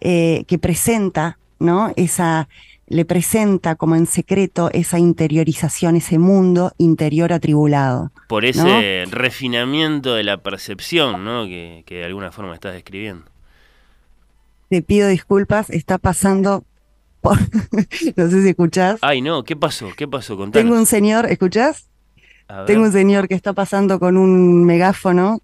eh, 0.00 0.44
que 0.48 0.58
presenta, 0.58 1.38
¿no? 1.60 1.92
Esa, 1.96 2.48
le 2.88 3.04
presenta 3.04 3.76
como 3.76 3.96
en 3.96 4.06
secreto 4.06 4.70
esa 4.72 4.98
interiorización, 4.98 5.96
ese 5.96 6.18
mundo 6.18 6.72
interior 6.78 7.32
atribulado. 7.32 8.10
Por 8.28 8.44
ese 8.44 9.04
refinamiento 9.10 10.14
de 10.14 10.24
la 10.24 10.38
percepción, 10.38 11.24
¿no? 11.24 11.44
Que, 11.44 11.84
que 11.86 11.96
de 11.96 12.04
alguna 12.06 12.32
forma 12.32 12.54
estás 12.54 12.72
describiendo. 12.72 13.26
Te 14.70 14.82
pido 14.82 15.08
disculpas, 15.08 15.70
está 15.70 15.98
pasando 15.98 16.64
no 18.16 18.30
sé 18.30 18.42
si 18.42 18.48
escuchás. 18.48 18.98
Ay, 19.02 19.20
no, 19.20 19.44
¿qué 19.44 19.56
pasó? 19.56 19.88
¿Qué 19.96 20.06
pasó? 20.06 20.36
Tengo 20.50 20.74
un 20.74 20.86
señor, 20.86 21.26
¿escuchás? 21.26 21.88
Tengo 22.66 22.84
un 22.84 22.92
señor 22.92 23.26
que 23.28 23.34
está 23.34 23.52
pasando 23.52 23.98
con 23.98 24.16
un 24.16 24.64
megáfono. 24.64 25.40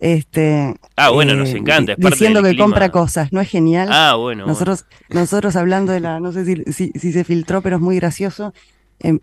Este, 0.00 0.76
ah, 0.96 1.10
bueno, 1.10 1.34
nos 1.34 1.50
eh, 1.50 1.58
encanta. 1.58 1.94
diciendo 1.96 2.42
que 2.42 2.56
compra 2.56 2.90
cosas, 2.90 3.32
¿no 3.32 3.40
es 3.40 3.48
genial? 3.48 3.88
Ah, 3.90 4.14
bueno. 4.14 4.46
Nosotros, 4.46 4.86
nosotros 5.08 5.56
hablando 5.56 5.92
de 5.92 6.00
la, 6.00 6.20
no 6.20 6.30
sé 6.30 6.44
si, 6.44 6.92
si, 6.92 7.12
se 7.12 7.24
filtró, 7.24 7.62
pero 7.62 7.76
es 7.76 7.82
muy 7.82 7.96
gracioso. 7.96 8.54
Eh, 9.00 9.18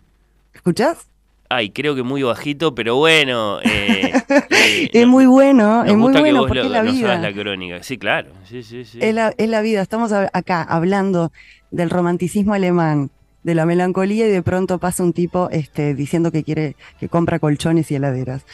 ¿Escuchás? 0.52 1.08
Ay, 1.48 1.70
creo 1.70 1.94
que 1.94 2.02
muy 2.02 2.22
bajito, 2.22 2.74
pero 2.74 2.96
bueno. 2.96 3.60
Eh, 3.62 4.12
es 4.92 5.06
muy 5.06 5.26
bueno, 5.26 5.84
es 5.84 5.96
muy 5.96 6.12
bueno 6.12 6.46
porque 6.46 6.60
es 6.60 6.70
la 6.70 6.82
vida. 6.82 7.18
la 7.18 7.32
crónica. 7.32 7.82
Sí, 7.82 7.98
claro. 7.98 8.30
Sí, 8.44 8.62
sí, 8.62 8.84
sí. 8.84 8.98
Es 9.00 9.14
la, 9.14 9.32
es 9.36 9.48
la 9.48 9.60
vida. 9.60 9.82
Estamos 9.82 10.12
acá 10.12 10.62
hablando 10.62 11.32
del 11.70 11.90
romanticismo 11.90 12.54
alemán, 12.54 13.10
de 13.42 13.54
la 13.54 13.66
melancolía 13.66 14.26
y 14.26 14.30
de 14.30 14.42
pronto 14.42 14.78
pasa 14.78 15.04
un 15.04 15.12
tipo 15.12 15.48
este, 15.50 15.94
diciendo 15.94 16.32
que 16.32 16.42
quiere, 16.42 16.76
que 16.98 17.08
compra 17.08 17.38
colchones 17.38 17.90
y 17.90 17.94
heladeras. 17.94 18.44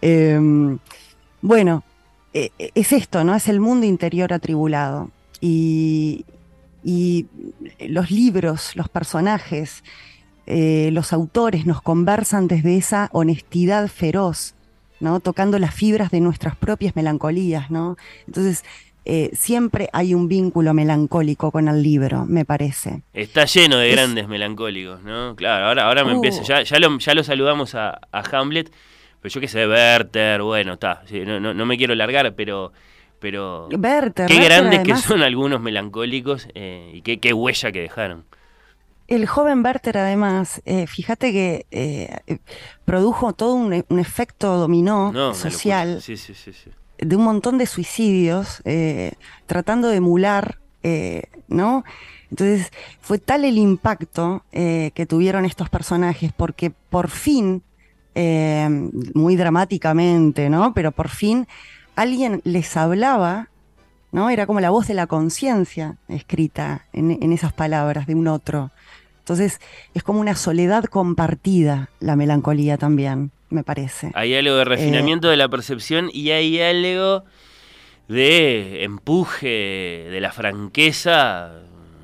Em, 0.00 0.78
bueno, 1.40 1.84
e, 2.32 2.50
e, 2.58 2.72
es 2.74 2.92
esto, 2.92 3.22
¿no? 3.22 3.34
Es 3.34 3.48
el 3.48 3.60
mundo 3.60 3.86
interior 3.86 4.32
atribulado. 4.32 5.10
Y, 5.40 6.24
los 7.80 8.10
libros, 8.10 8.76
los 8.76 8.88
personajes, 8.88 9.84
eh, 10.46 10.90
los 10.92 11.12
autores 11.12 11.66
nos 11.66 11.80
conversan 11.80 12.48
desde 12.48 12.76
esa 12.76 13.08
honestidad 13.12 13.88
feroz, 13.88 14.54
¿no? 15.00 15.20
Tocando 15.20 15.58
las 15.58 15.74
fibras 15.74 16.10
de 16.10 16.20
nuestras 16.20 16.54
propias 16.56 16.94
melancolías, 16.96 17.70
¿no? 17.70 17.96
Entonces, 18.26 18.64
eh, 19.06 19.30
siempre 19.34 19.88
hay 19.92 20.14
un 20.14 20.28
vínculo 20.28 20.72
melancólico 20.72 21.50
con 21.50 21.68
el 21.68 21.82
libro, 21.82 22.24
me 22.26 22.44
parece. 22.44 23.02
Está 23.12 23.44
lleno 23.44 23.76
de 23.78 23.90
grandes 23.90 24.28
melancólicos, 24.28 25.02
¿no? 25.02 25.34
Claro, 25.36 25.66
ahora, 25.66 25.86
ahora 25.86 26.04
me 26.04 26.12
uh. 26.12 26.16
empiezo, 26.16 26.42
ya, 26.42 26.62
ya, 26.62 26.78
lo, 26.78 26.98
ya 26.98 27.14
lo 27.14 27.22
saludamos 27.22 27.74
a, 27.74 28.00
Hamlet, 28.12 28.72
pero 29.20 29.32
yo 29.32 29.40
qué 29.40 29.48
sé, 29.48 29.66
Werther, 29.66 30.42
bueno, 30.42 30.74
está, 30.74 31.02
no, 31.26 31.54
no, 31.54 31.66
me 31.66 31.76
quiero 31.76 31.94
largar, 31.94 32.34
pero... 32.34 32.72
Pero 33.20 33.68
Werther, 33.68 34.26
qué 34.26 34.38
grandes 34.38 34.80
que 34.80 34.96
son 34.96 35.22
algunos 35.22 35.58
melancólicos 35.58 36.46
eh, 36.54 36.90
y 36.92 37.00
qué, 37.00 37.20
qué 37.20 37.32
huella 37.32 37.72
que 37.72 37.80
dejaron. 37.80 38.24
El 39.06 39.26
joven 39.26 39.64
Werther, 39.64 39.98
además, 39.98 40.62
eh, 40.64 40.86
fíjate 40.86 41.32
que 41.32 42.40
produjo 42.84 43.32
todo 43.32 43.54
un, 43.54 43.72
efecto 43.98 44.56
dominó 44.56 45.34
social. 45.34 46.00
Sí, 46.00 46.16
sí, 46.16 46.34
sí, 46.34 46.52
sí 46.52 46.70
de 46.98 47.16
un 47.16 47.24
montón 47.24 47.58
de 47.58 47.66
suicidios, 47.66 48.62
eh, 48.64 49.12
tratando 49.46 49.88
de 49.88 49.96
emular, 49.96 50.58
eh, 50.82 51.24
¿no? 51.48 51.84
Entonces 52.30 52.72
fue 53.00 53.18
tal 53.18 53.44
el 53.44 53.58
impacto 53.58 54.44
eh, 54.52 54.90
que 54.94 55.06
tuvieron 55.06 55.44
estos 55.44 55.68
personajes 55.68 56.32
porque 56.32 56.70
por 56.70 57.08
fin, 57.08 57.62
muy 59.14 59.34
dramáticamente, 59.34 60.48
¿no? 60.48 60.72
Pero 60.72 60.92
por 60.92 61.08
fin 61.08 61.48
alguien 61.96 62.40
les 62.44 62.76
hablaba, 62.76 63.48
¿no? 64.12 64.30
Era 64.30 64.46
como 64.46 64.60
la 64.60 64.70
voz 64.70 64.86
de 64.86 64.94
la 64.94 65.08
conciencia 65.08 65.96
escrita 66.06 66.86
en 66.92 67.32
esas 67.32 67.52
palabras 67.52 68.06
de 68.06 68.14
un 68.14 68.28
otro. 68.28 68.70
Entonces 69.24 69.58
es 69.94 70.02
como 70.02 70.20
una 70.20 70.36
soledad 70.36 70.84
compartida 70.84 71.88
la 71.98 72.14
melancolía 72.14 72.76
también 72.76 73.30
me 73.48 73.64
parece. 73.64 74.10
Hay 74.12 74.34
algo 74.34 74.56
de 74.56 74.66
refinamiento 74.66 75.28
de 75.28 75.38
la 75.38 75.48
percepción 75.48 76.10
y 76.12 76.30
hay 76.32 76.60
algo 76.60 77.24
de 78.06 78.84
empuje, 78.84 80.08
de 80.10 80.20
la 80.20 80.30
franqueza 80.30 81.52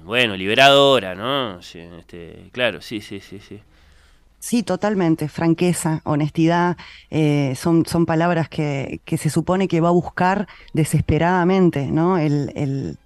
bueno, 0.04 0.34
liberadora, 0.34 1.14
¿no? 1.14 1.60
este, 1.60 2.48
claro, 2.52 2.80
sí, 2.80 3.02
sí, 3.02 3.20
sí, 3.20 3.38
sí. 3.38 3.60
Sí, 4.38 4.62
totalmente. 4.62 5.28
Franqueza, 5.28 6.00
honestidad, 6.04 6.78
eh, 7.10 7.52
son, 7.54 7.84
son 7.84 8.06
palabras 8.06 8.48
que, 8.48 9.00
que, 9.04 9.18
se 9.18 9.28
supone 9.28 9.68
que 9.68 9.82
va 9.82 9.88
a 9.88 9.92
buscar 9.92 10.48
desesperadamente, 10.72 11.88
¿no? 11.88 12.16
El, 12.16 12.50
el, 12.56 12.96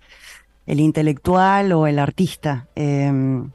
el 0.66 0.80
intelectual 0.80 1.72
o 1.72 1.88
el 1.88 1.98
artista. 1.98 2.68
Em, 2.76 3.50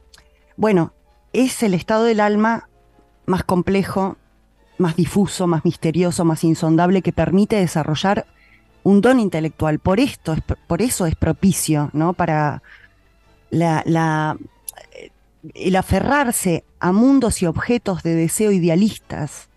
bueno, 0.60 0.92
es 1.32 1.62
el 1.62 1.72
estado 1.72 2.04
del 2.04 2.20
alma 2.20 2.68
más 3.24 3.44
complejo, 3.44 4.18
más 4.76 4.94
difuso, 4.94 5.46
más 5.46 5.64
misterioso, 5.64 6.26
más 6.26 6.44
insondable 6.44 7.00
que 7.00 7.14
permite 7.14 7.56
desarrollar 7.56 8.26
un 8.82 9.00
don 9.00 9.20
intelectual. 9.20 9.78
Por 9.78 10.00
esto, 10.00 10.36
por 10.66 10.82
eso 10.82 11.06
es 11.06 11.14
propicio, 11.14 11.88
¿no? 11.94 12.12
Para 12.12 12.62
el 13.50 13.96
aferrarse 15.76 16.64
a 16.78 16.92
mundos 16.92 17.40
y 17.40 17.46
objetos 17.46 18.02
de 18.02 18.14
deseo 18.14 18.52
idealistas, 18.52 19.48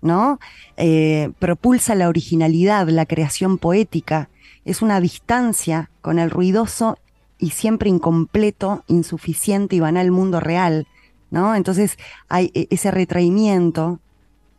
¿no? 0.00 0.40
Eh, 0.78 1.32
propulsa 1.38 1.94
la 1.94 2.08
originalidad, 2.08 2.88
la 2.88 3.04
creación 3.04 3.58
poética, 3.58 4.30
es 4.64 4.80
una 4.80 5.02
distancia 5.02 5.90
con 6.00 6.18
el 6.18 6.30
ruidoso 6.30 6.96
y 7.38 7.50
siempre 7.50 7.90
incompleto, 7.90 8.84
insuficiente 8.86 9.76
y 9.76 9.80
banal 9.80 10.10
mundo 10.10 10.40
real, 10.40 10.86
¿no? 11.30 11.54
Entonces 11.54 11.98
hay 12.28 12.50
e, 12.54 12.66
ese 12.70 12.90
retraimiento 12.90 14.00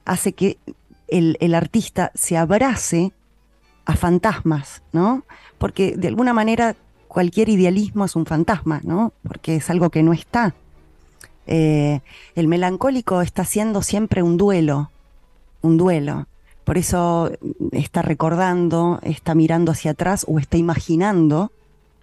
hace 0.05 0.33
que 0.33 0.57
el, 1.07 1.55
artista 1.55 2.11
se 2.15 2.37
abrace 2.37 3.11
a 3.85 3.95
fantasmas, 3.95 4.83
¿no? 4.91 5.23
Porque 5.57 5.95
de 5.95 6.07
alguna 6.07 6.33
manera 6.33 6.75
cualquier 7.07 7.49
idealismo 7.49 8.05
es 8.05 8.15
un 8.15 8.25
fantasma, 8.25 8.81
¿no? 8.83 9.13
Porque 9.23 9.55
es 9.55 9.69
algo 9.69 9.89
que 9.89 10.03
no 10.03 10.13
está. 10.13 10.53
Eh, 11.45 12.01
el 12.35 12.47
melancólico 12.47 13.21
está 13.21 13.43
haciendo 13.43 13.81
siempre 13.81 14.21
un 14.21 14.37
duelo, 14.37 14.91
un 15.61 15.77
duelo. 15.77 16.27
Por 16.65 16.77
eso 16.77 17.31
está 17.71 18.01
recordando, 18.01 18.99
está 19.01 19.33
mirando 19.33 19.71
hacia 19.71 19.91
atrás 19.91 20.25
o 20.27 20.37
está 20.37 20.57
imaginando, 20.57 21.51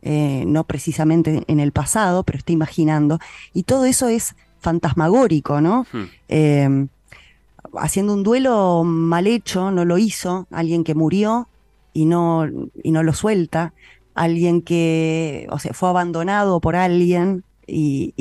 eh, 0.06 0.44
no 0.46 0.64
precisamente 0.64 1.44
en 1.46 1.60
el 1.60 1.72
pasado, 1.72 2.24
pero 2.24 2.38
está 2.38 2.52
imaginando. 2.52 3.18
Y 3.54 3.62
todo 3.62 3.86
eso 3.86 4.08
es 4.08 4.36
fantasmagórico, 4.60 5.60
¿no? 5.60 5.86
Hmm. 5.92 6.04
Eh, 6.28 6.86
haciendo 7.78 8.12
un 8.12 8.22
duelo 8.22 8.84
mal 8.84 9.26
hecho, 9.26 9.70
no 9.70 9.84
lo 9.84 9.98
hizo, 9.98 10.46
alguien 10.50 10.84
que 10.84 10.94
murió 10.94 11.48
y 11.94 12.04
no, 12.04 12.46
y 12.82 12.90
no 12.92 13.02
lo 13.02 13.14
suelta, 13.14 13.72
alguien 14.14 14.62
que, 14.62 15.46
o 15.50 15.58
sea, 15.58 15.72
fue 15.72 15.88
abandonado 15.88 16.60
por 16.60 16.76
alguien 16.76 17.42
y, 17.66 18.12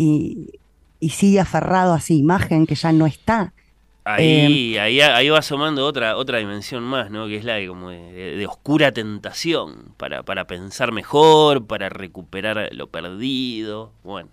y 1.04 1.10
sigue 1.10 1.42
aferrado 1.42 1.94
a 1.94 1.98
esa 1.98 2.14
imagen 2.14 2.66
que 2.66 2.76
ya 2.76 2.94
no 2.94 3.06
está. 3.06 3.53
Ahí, 4.06 4.76
em, 4.76 4.82
ahí, 4.82 5.30
va 5.30 5.40
asomando 5.40 5.86
otra, 5.86 6.18
otra 6.18 6.40
dimensión 6.40 6.84
más, 6.84 7.10
¿no? 7.10 7.28
Que 7.28 7.38
es 7.38 7.46
la 7.46 7.56
de, 7.56 7.68
como 7.68 7.90
de, 7.90 8.46
oscura 8.48 8.92
tentación 8.92 9.94
para, 9.98 10.24
para 10.24 10.46
pensar 10.46 10.92
mejor, 10.92 11.66
para 11.66 11.90
recuperar 11.90 12.70
lo 12.74 12.88
perdido. 12.88 13.94
Bueno. 14.04 14.30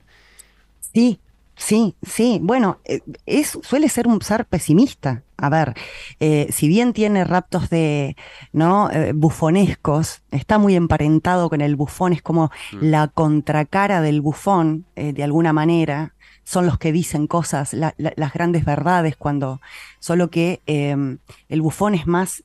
Sí, 0.93 1.21
Sí, 1.61 1.95
sí, 2.01 2.39
bueno, 2.43 2.79
eh, 2.87 3.01
es, 3.27 3.59
suele 3.63 3.91
ser 3.91 4.09
un 4.09 4.23
ser 4.23 4.47
pesimista. 4.47 5.25
A 5.37 5.51
ver, 5.51 5.75
eh, 6.19 6.49
si 6.51 6.69
bien 6.69 6.95
tiene 6.95 7.23
raptos 7.25 7.69
de, 7.69 8.17
¿no? 8.55 8.91
Eh, 8.91 9.13
bufonescos, 9.15 10.23
está 10.31 10.57
muy 10.57 10.75
emparentado 10.75 11.51
con 11.51 11.61
el 11.61 11.77
bufón, 11.77 12.15
es 12.15 12.23
como 12.23 12.47
mm. 12.73 12.79
la 12.81 13.09
contracara 13.09 14.01
del 14.01 14.23
bufón, 14.23 14.87
de 14.97 15.23
alguna 15.23 15.53
manera 15.53 16.15
son 16.51 16.67
los 16.67 16.79
que 16.79 16.91
dicen 16.91 17.29
cosas, 17.29 17.75
las 17.75 18.33
grandes 18.33 18.65
verdades, 18.65 19.15
cuando 19.17 19.61
solo 20.01 20.31
que 20.31 20.61
em, 20.67 21.19
el 21.49 21.63
bufón 21.63 21.95
es 21.95 22.09
más 22.09 22.43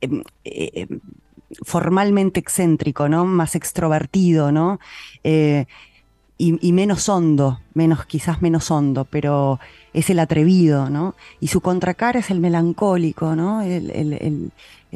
em, 0.00 0.22
em, 0.44 1.00
formalmente 1.64 2.38
excéntrico, 2.38 3.08
¿no? 3.08 3.24
Más 3.24 3.56
extrovertido, 3.56 4.52
¿no? 4.52 4.78
Eh, 5.24 5.66
y, 6.38 6.72
menos 6.72 7.08
hondo, 7.08 7.60
menos, 7.74 8.06
quizás 8.06 8.42
menos 8.42 8.70
hondo, 8.70 9.06
pero 9.10 9.58
es 9.92 10.08
el 10.10 10.20
atrevido, 10.20 10.88
¿no? 10.88 11.16
Y 11.40 11.48
su 11.48 11.60
contracara 11.60 12.20
es 12.20 12.30
el 12.30 12.38
melancólico, 12.38 13.34
¿no? 13.34 13.62
El, 13.62 14.52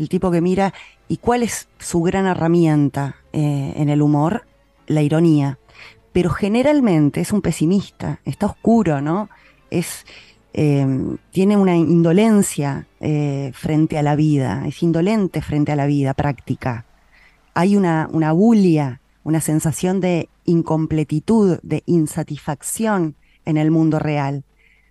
tipo 0.08 0.30
que 0.30 0.40
mira. 0.40 0.72
¿Y 1.08 1.16
cuál 1.16 1.42
es 1.42 1.68
su 1.80 2.00
gran 2.02 2.26
herramienta 2.26 3.16
eh, 3.32 3.74
en 3.76 3.88
el 3.88 4.02
humor? 4.02 4.46
La 4.86 5.02
ironía 5.02 5.58
pero 6.16 6.30
generalmente 6.30 7.20
es 7.20 7.30
un 7.30 7.42
pesimista, 7.42 8.20
está 8.24 8.46
oscuro, 8.46 9.02
¿no? 9.02 9.28
Es, 9.68 10.06
em, 10.54 11.18
tiene 11.30 11.58
una 11.58 11.76
indolencia 11.76 12.86
eh, 13.00 13.50
frente 13.52 13.98
a 13.98 14.02
la 14.02 14.16
vida, 14.16 14.62
es 14.66 14.82
indolente 14.82 15.42
frente 15.42 15.72
a 15.72 15.76
la 15.76 15.84
vida 15.84 16.14
práctica. 16.14 16.86
Hay 17.52 17.76
una, 17.76 18.08
una 18.10 18.32
bulia, 18.32 19.02
una 19.24 19.42
sensación 19.42 20.00
de 20.00 20.30
incompletitud, 20.46 21.58
de 21.62 21.82
insatisfacción 21.84 23.14
en 23.44 23.58
el 23.58 23.70
mundo 23.70 23.98
real. 23.98 24.42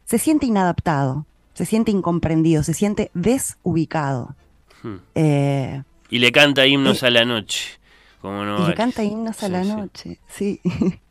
Se 0.04 0.20
siente 0.20 0.46
inadaptado, 0.46 1.26
se 1.56 1.66
siente 1.66 1.90
incomprendido, 1.90 2.62
se 2.62 2.76
siente 2.76 3.10
desubicado. 3.16 4.36
Hmm. 4.84 4.98
Eh, 5.16 5.82
y 6.08 6.20
le 6.20 6.32
canta 6.32 6.68
himnos 6.68 7.02
a 7.02 7.10
la 7.10 7.26
noche. 7.26 7.80
Como 8.22 8.46
no 8.46 8.64
y 8.64 8.70
le 8.70 8.76
canta 8.76 9.04
himnos 9.04 9.42
a 9.42 9.50
la 9.50 9.64
noche, 9.64 10.20
sí. 10.28 10.62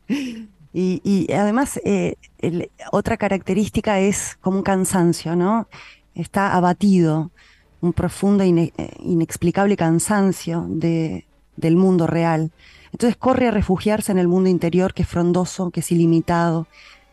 Y, 0.77 1.33
además, 1.33 1.81
eh, 1.85 2.17
otra 2.91 3.17
característica 3.17 4.01
es 4.01 4.37
como 4.41 4.59
un 4.59 4.65
cansancio, 4.65 5.37
¿no? 5.37 5.69
Está 6.17 6.55
abatido, 6.55 7.31
un 7.81 7.93
profundo 7.93 8.43
e 8.43 8.73
inexplicable 8.99 9.77
cansancio 9.77 10.67
de, 10.69 11.27
del 11.57 11.77
mundo 11.77 12.09
real. 12.09 12.51
Entonces 12.91 13.17
corre 13.17 13.49
a 13.49 13.51
refugiarse 13.51 14.13
en 14.13 14.19
el 14.19 14.29
mundo 14.29 14.49
interior 14.49 14.95
que 14.95 15.03
es 15.03 15.09
frondoso, 15.09 15.71
que 15.71 15.81
es 15.81 15.93
ilimitado, 15.93 16.67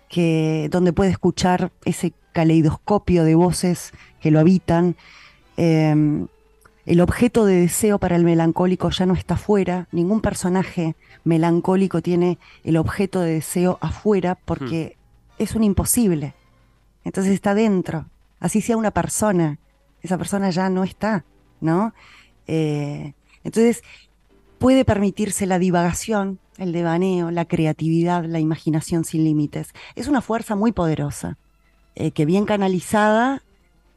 que, 0.09 0.67
donde 0.71 0.93
puede 0.93 1.11
escuchar 1.11 1.71
ese 1.85 2.13
caleidoscopio 2.31 3.23
de 3.23 3.35
voces 3.35 3.91
que 4.19 4.31
lo 4.31 4.39
habitan. 4.39 4.95
Em, 5.57 6.27
el 6.91 6.99
objeto 6.99 7.45
de 7.45 7.55
deseo 7.55 7.99
para 7.99 8.17
el 8.17 8.25
melancólico 8.25 8.89
ya 8.89 9.05
no 9.05 9.13
está 9.13 9.35
afuera, 9.35 9.87
ningún 9.93 10.19
personaje 10.19 10.97
melancólico 11.23 12.01
tiene 12.01 12.37
el 12.65 12.75
objeto 12.75 13.21
de 13.21 13.35
deseo 13.35 13.77
afuera 13.79 14.37
porque 14.43 14.97
hmm. 14.97 15.41
es 15.41 15.55
un 15.55 15.63
imposible. 15.63 16.33
Entonces 17.05 17.31
está 17.31 17.53
dentro. 17.55 18.07
Así 18.41 18.59
sea 18.59 18.75
una 18.75 18.91
persona, 18.91 19.57
esa 20.01 20.17
persona 20.17 20.49
ya 20.49 20.69
no 20.69 20.83
está, 20.83 21.23
¿no? 21.61 21.93
Eh, 22.47 23.13
entonces 23.45 23.83
puede 24.59 24.83
permitirse 24.83 25.45
la 25.45 25.59
divagación, 25.59 26.39
el 26.57 26.73
devaneo, 26.73 27.31
la 27.31 27.45
creatividad, 27.45 28.25
la 28.25 28.41
imaginación 28.41 29.05
sin 29.05 29.23
límites. 29.23 29.69
Es 29.95 30.09
una 30.09 30.19
fuerza 30.19 30.57
muy 30.57 30.73
poderosa, 30.73 31.37
eh, 31.95 32.11
que 32.11 32.25
bien 32.25 32.43
canalizada 32.43 33.43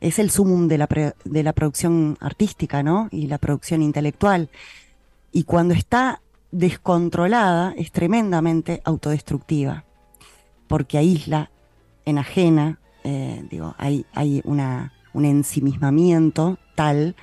es 0.05 0.19
el 0.19 0.31
sumum 0.31 0.69
de 0.69 0.77
la, 0.77 1.15
de 1.25 1.43
la 1.43 1.53
producción 1.55 2.19
artística, 2.21 2.83
¿no? 2.83 3.09
Y 3.11 3.27
la 3.27 3.39
producción 3.39 3.81
intelectual. 3.81 4.51
Y 5.33 5.45
cuando 5.45 5.73
está 5.73 6.21
descontrolada 6.51 7.73
es 7.77 7.91
tremendamente 7.91 8.83
autodestructiva, 8.85 9.85
porque 10.69 10.99
aísla, 10.99 11.51
enajena, 12.05 12.79
eh, 13.03 13.47
digo, 13.51 13.75
hay, 13.79 14.05
hay 14.13 14.43
una, 14.45 14.93
un 15.15 15.25
ensimismamiento 15.25 16.59
tal 16.75 17.17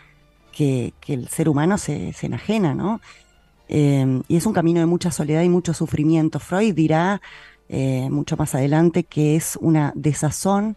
que, 0.51 0.93
el 1.07 1.27
ser 1.27 1.49
humano 1.49 1.77
se, 1.77 2.15
enajena, 2.23 2.73
¿no? 2.73 2.99
Eh, 3.67 4.23
y 4.27 4.37
es 4.37 4.45
un 4.47 4.53
camino 4.53 4.79
de 4.79 4.87
mucha 4.87 5.11
soledad 5.11 5.43
y 5.43 5.49
mucho 5.49 5.75
sufrimiento. 5.75 6.39
Freud 6.39 6.73
dirá 6.73 7.21
eh, 7.69 8.09
mucho 8.09 8.37
más 8.37 8.55
adelante 8.55 9.03
que 9.03 9.35
es 9.35 9.55
una 9.61 9.93
desazón 9.95 10.75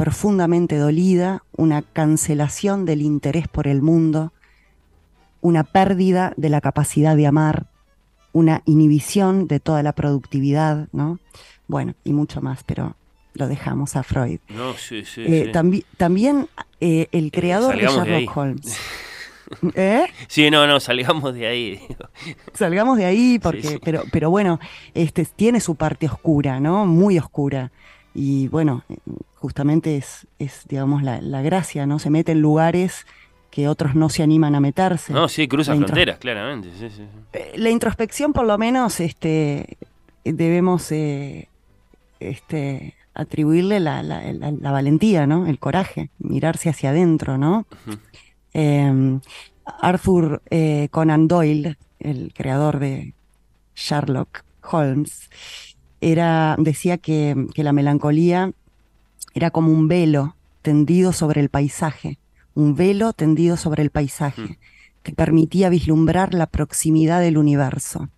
profundamente 0.00 0.78
dolida, 0.78 1.44
una 1.58 1.82
cancelación 1.82 2.86
del 2.86 3.02
interés 3.02 3.48
por 3.48 3.68
el 3.68 3.82
mundo, 3.82 4.32
una 5.42 5.62
pérdida 5.62 6.32
de 6.38 6.48
la 6.48 6.62
capacidad 6.62 7.16
de 7.16 7.26
amar, 7.26 7.66
una 8.32 8.62
inhibición 8.64 9.46
de 9.46 9.60
toda 9.60 9.82
la 9.82 9.92
productividad, 9.92 10.88
¿no? 10.92 11.18
Bueno, 11.68 11.92
y 12.02 12.14
mucho 12.14 12.40
más, 12.40 12.64
pero 12.64 12.96
lo 13.34 13.46
dejamos 13.46 13.94
a 13.94 14.02
Freud. 14.02 14.40
No, 14.48 14.72
sí, 14.72 15.04
sí, 15.04 15.22
eh, 15.26 15.52
también 15.98 16.48
eh, 16.80 17.08
el 17.12 17.26
eh, 17.26 17.30
creador 17.30 17.76
de 17.76 17.86
Sherlock 17.86 18.34
Holmes. 18.34 18.78
¿Eh? 19.74 20.06
Sí, 20.28 20.50
no, 20.50 20.66
no, 20.66 20.80
salgamos 20.80 21.34
de 21.34 21.46
ahí. 21.46 21.78
Salgamos 22.54 22.96
de 22.96 23.04
ahí 23.04 23.38
porque, 23.38 23.78
pero, 23.84 24.04
pero 24.10 24.30
bueno, 24.30 24.60
este 24.94 25.26
tiene 25.26 25.60
su 25.60 25.74
parte 25.74 26.06
oscura, 26.06 26.58
¿no? 26.58 26.86
Muy 26.86 27.18
oscura. 27.18 27.70
Y 28.14 28.48
bueno, 28.48 28.84
justamente 29.36 29.96
es, 29.96 30.26
es 30.38 30.66
digamos, 30.68 31.02
la, 31.02 31.20
la 31.20 31.42
gracia, 31.42 31.86
¿no? 31.86 31.98
Se 31.98 32.10
mete 32.10 32.32
en 32.32 32.40
lugares 32.40 33.06
que 33.50 33.68
otros 33.68 33.94
no 33.94 34.08
se 34.08 34.22
animan 34.22 34.54
a 34.54 34.60
meterse. 34.60 35.12
No, 35.12 35.28
sí, 35.28 35.48
cruza 35.48 35.74
fronteras, 35.74 36.18
claramente. 36.18 36.68
Eh, 37.32 37.52
la 37.56 37.70
introspección, 37.70 38.32
por 38.32 38.46
lo 38.46 38.56
menos, 38.58 39.00
este, 39.00 39.76
debemos 40.24 40.90
eh, 40.92 41.48
este, 42.20 42.94
atribuirle 43.14 43.80
la, 43.80 44.02
la, 44.02 44.70
valentía, 44.70 45.26
¿no? 45.26 45.46
El 45.46 45.58
coraje, 45.58 46.10
mirarse 46.18 46.70
hacia 46.70 46.90
adentro, 46.90 47.38
¿no? 47.38 47.66
Em, 48.52 49.20
Arthur 49.64 50.42
eh, 50.50 50.88
Conan 50.90 51.28
Doyle, 51.28 51.76
el 51.98 52.32
creador 52.34 52.78
de 52.78 53.14
Sherlock 53.74 54.44
Holmes, 54.62 55.28
era, 56.00 56.56
decía 56.58 56.98
que, 56.98 57.46
que 57.54 57.64
la 57.64 57.72
melancolía 57.72 58.52
era 59.34 59.50
como 59.50 59.72
un 59.72 59.88
velo 59.88 60.36
tendido 60.62 61.12
sobre 61.12 61.40
el 61.40 61.48
paisaje, 61.48 62.18
un 62.54 62.74
velo 62.74 63.12
tendido 63.12 63.56
sobre 63.56 63.82
el 63.82 63.90
paisaje, 63.90 64.58
que 65.02 65.12
permitía 65.12 65.68
vislumbrar 65.68 66.34
la 66.34 66.46
proximidad 66.46 67.20
del 67.20 67.38
universo. 67.38 68.08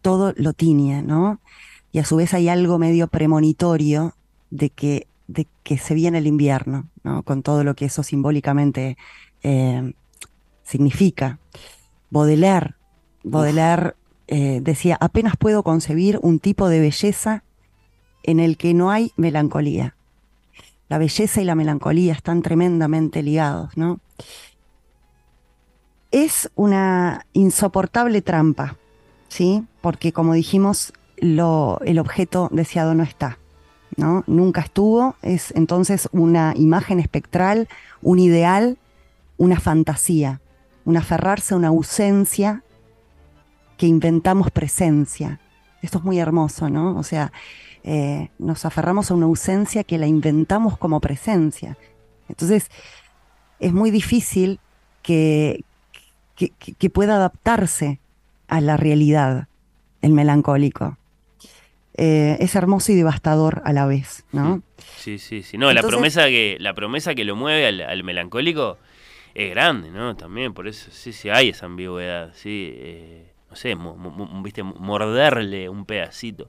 Todo 0.00 0.32
lo 0.36 0.52
tiñe, 0.52 1.02
¿no? 1.02 1.40
Y 1.92 1.98
a 1.98 2.04
su 2.04 2.16
vez 2.16 2.34
hay 2.34 2.48
algo 2.48 2.78
medio 2.78 3.08
premonitorio 3.08 4.14
de 4.50 4.70
que, 4.70 5.06
de 5.26 5.46
que 5.62 5.76
se 5.76 5.94
viene 5.94 6.18
el 6.18 6.26
invierno, 6.26 6.88
¿no? 7.02 7.22
Con 7.22 7.42
todo 7.42 7.64
lo 7.64 7.74
que 7.74 7.86
eso 7.86 8.02
simbólicamente 8.02 8.96
eh, 9.42 9.92
significa. 10.62 11.38
Baudelaire, 12.10 12.74
Baudelaire 13.22 13.94
eh, 14.28 14.60
decía, 14.62 14.98
apenas 15.00 15.36
puedo 15.38 15.62
concebir 15.62 16.18
un 16.22 16.38
tipo 16.38 16.68
de 16.68 16.80
belleza 16.80 17.44
en 18.22 18.40
el 18.40 18.58
que 18.58 18.74
no 18.74 18.90
hay 18.90 19.12
melancolía. 19.16 19.96
La 20.88 20.98
belleza 20.98 21.40
y 21.40 21.44
la 21.44 21.54
melancolía 21.54 22.12
están 22.12 22.42
tremendamente 22.42 23.22
ligados, 23.22 23.74
¿no? 23.76 24.00
Es 26.10 26.50
una 26.54 27.26
insoportable 27.32 28.20
trampa, 28.20 28.76
¿sí? 29.28 29.66
Porque 29.80 30.12
como 30.12 30.34
dijimos, 30.34 30.92
lo, 31.16 31.80
el 31.86 31.98
objeto 31.98 32.50
deseado 32.52 32.94
no 32.94 33.04
está, 33.04 33.38
¿no? 33.96 34.24
Nunca 34.26 34.60
estuvo, 34.60 35.16
es 35.22 35.52
entonces 35.54 36.08
una 36.12 36.52
imagen 36.54 37.00
espectral, 37.00 37.66
un 38.02 38.18
ideal, 38.18 38.76
una 39.38 39.58
fantasía, 39.58 40.42
un 40.84 40.98
aferrarse 40.98 41.54
a 41.54 41.56
una 41.56 41.68
ausencia 41.68 42.62
que 43.78 43.86
inventamos 43.86 44.50
presencia. 44.50 45.40
Esto 45.80 45.98
es 45.98 46.04
muy 46.04 46.18
hermoso, 46.18 46.68
¿no? 46.68 46.98
O 46.98 47.02
sea, 47.04 47.32
eh, 47.84 48.28
nos 48.38 48.66
aferramos 48.66 49.10
a 49.10 49.14
una 49.14 49.26
ausencia 49.26 49.84
que 49.84 49.96
la 49.96 50.06
inventamos 50.06 50.76
como 50.76 51.00
presencia. 51.00 51.78
Entonces, 52.28 52.70
es 53.60 53.72
muy 53.72 53.90
difícil 53.90 54.60
que, 55.02 55.64
que, 56.36 56.90
pueda 56.90 57.16
adaptarse 57.16 58.00
a 58.48 58.60
la 58.60 58.76
realidad 58.76 59.48
el 60.02 60.12
melancólico. 60.12 60.98
Eh, 61.94 62.36
es 62.40 62.54
hermoso 62.54 62.92
y 62.92 62.96
devastador 62.96 63.62
a 63.64 63.72
la 63.72 63.86
vez, 63.86 64.24
¿no? 64.32 64.62
Sí, 64.96 65.18
sí, 65.18 65.42
sí. 65.42 65.56
No, 65.56 65.72
la, 65.72 65.82
promesa 65.82 66.26
que, 66.26 66.56
la 66.60 66.74
promesa 66.74 67.14
que 67.14 67.24
lo 67.24 67.36
mueve 67.36 67.66
al, 67.66 68.04
melancólico 68.04 68.78
es 69.34 69.50
grande, 69.50 69.90
¿no? 69.90 70.16
También, 70.16 70.52
por 70.52 70.68
eso 70.68 70.90
sí, 70.92 71.12
sí 71.12 71.30
hay 71.30 71.50
esa 71.50 71.66
ambigüedad, 71.66 72.32
sí. 72.34 72.72
Eh, 72.74 73.37
no 73.50 73.56
sé, 73.56 73.76
viste, 74.42 74.62
morderle 74.62 75.68
un 75.68 75.84
pedacito. 75.84 76.48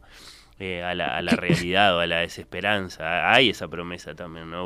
Eh, 0.62 0.84
a, 0.84 0.94
la, 0.94 1.22
realidad 1.22 1.96
o 1.96 2.02
a 2.02 2.06
la 2.06 2.18
desesperanza. 2.18 3.32
Hay 3.32 3.52
esa 3.52 3.70
promesa 3.70 4.14
también, 4.14 4.52
¿no? 4.52 4.66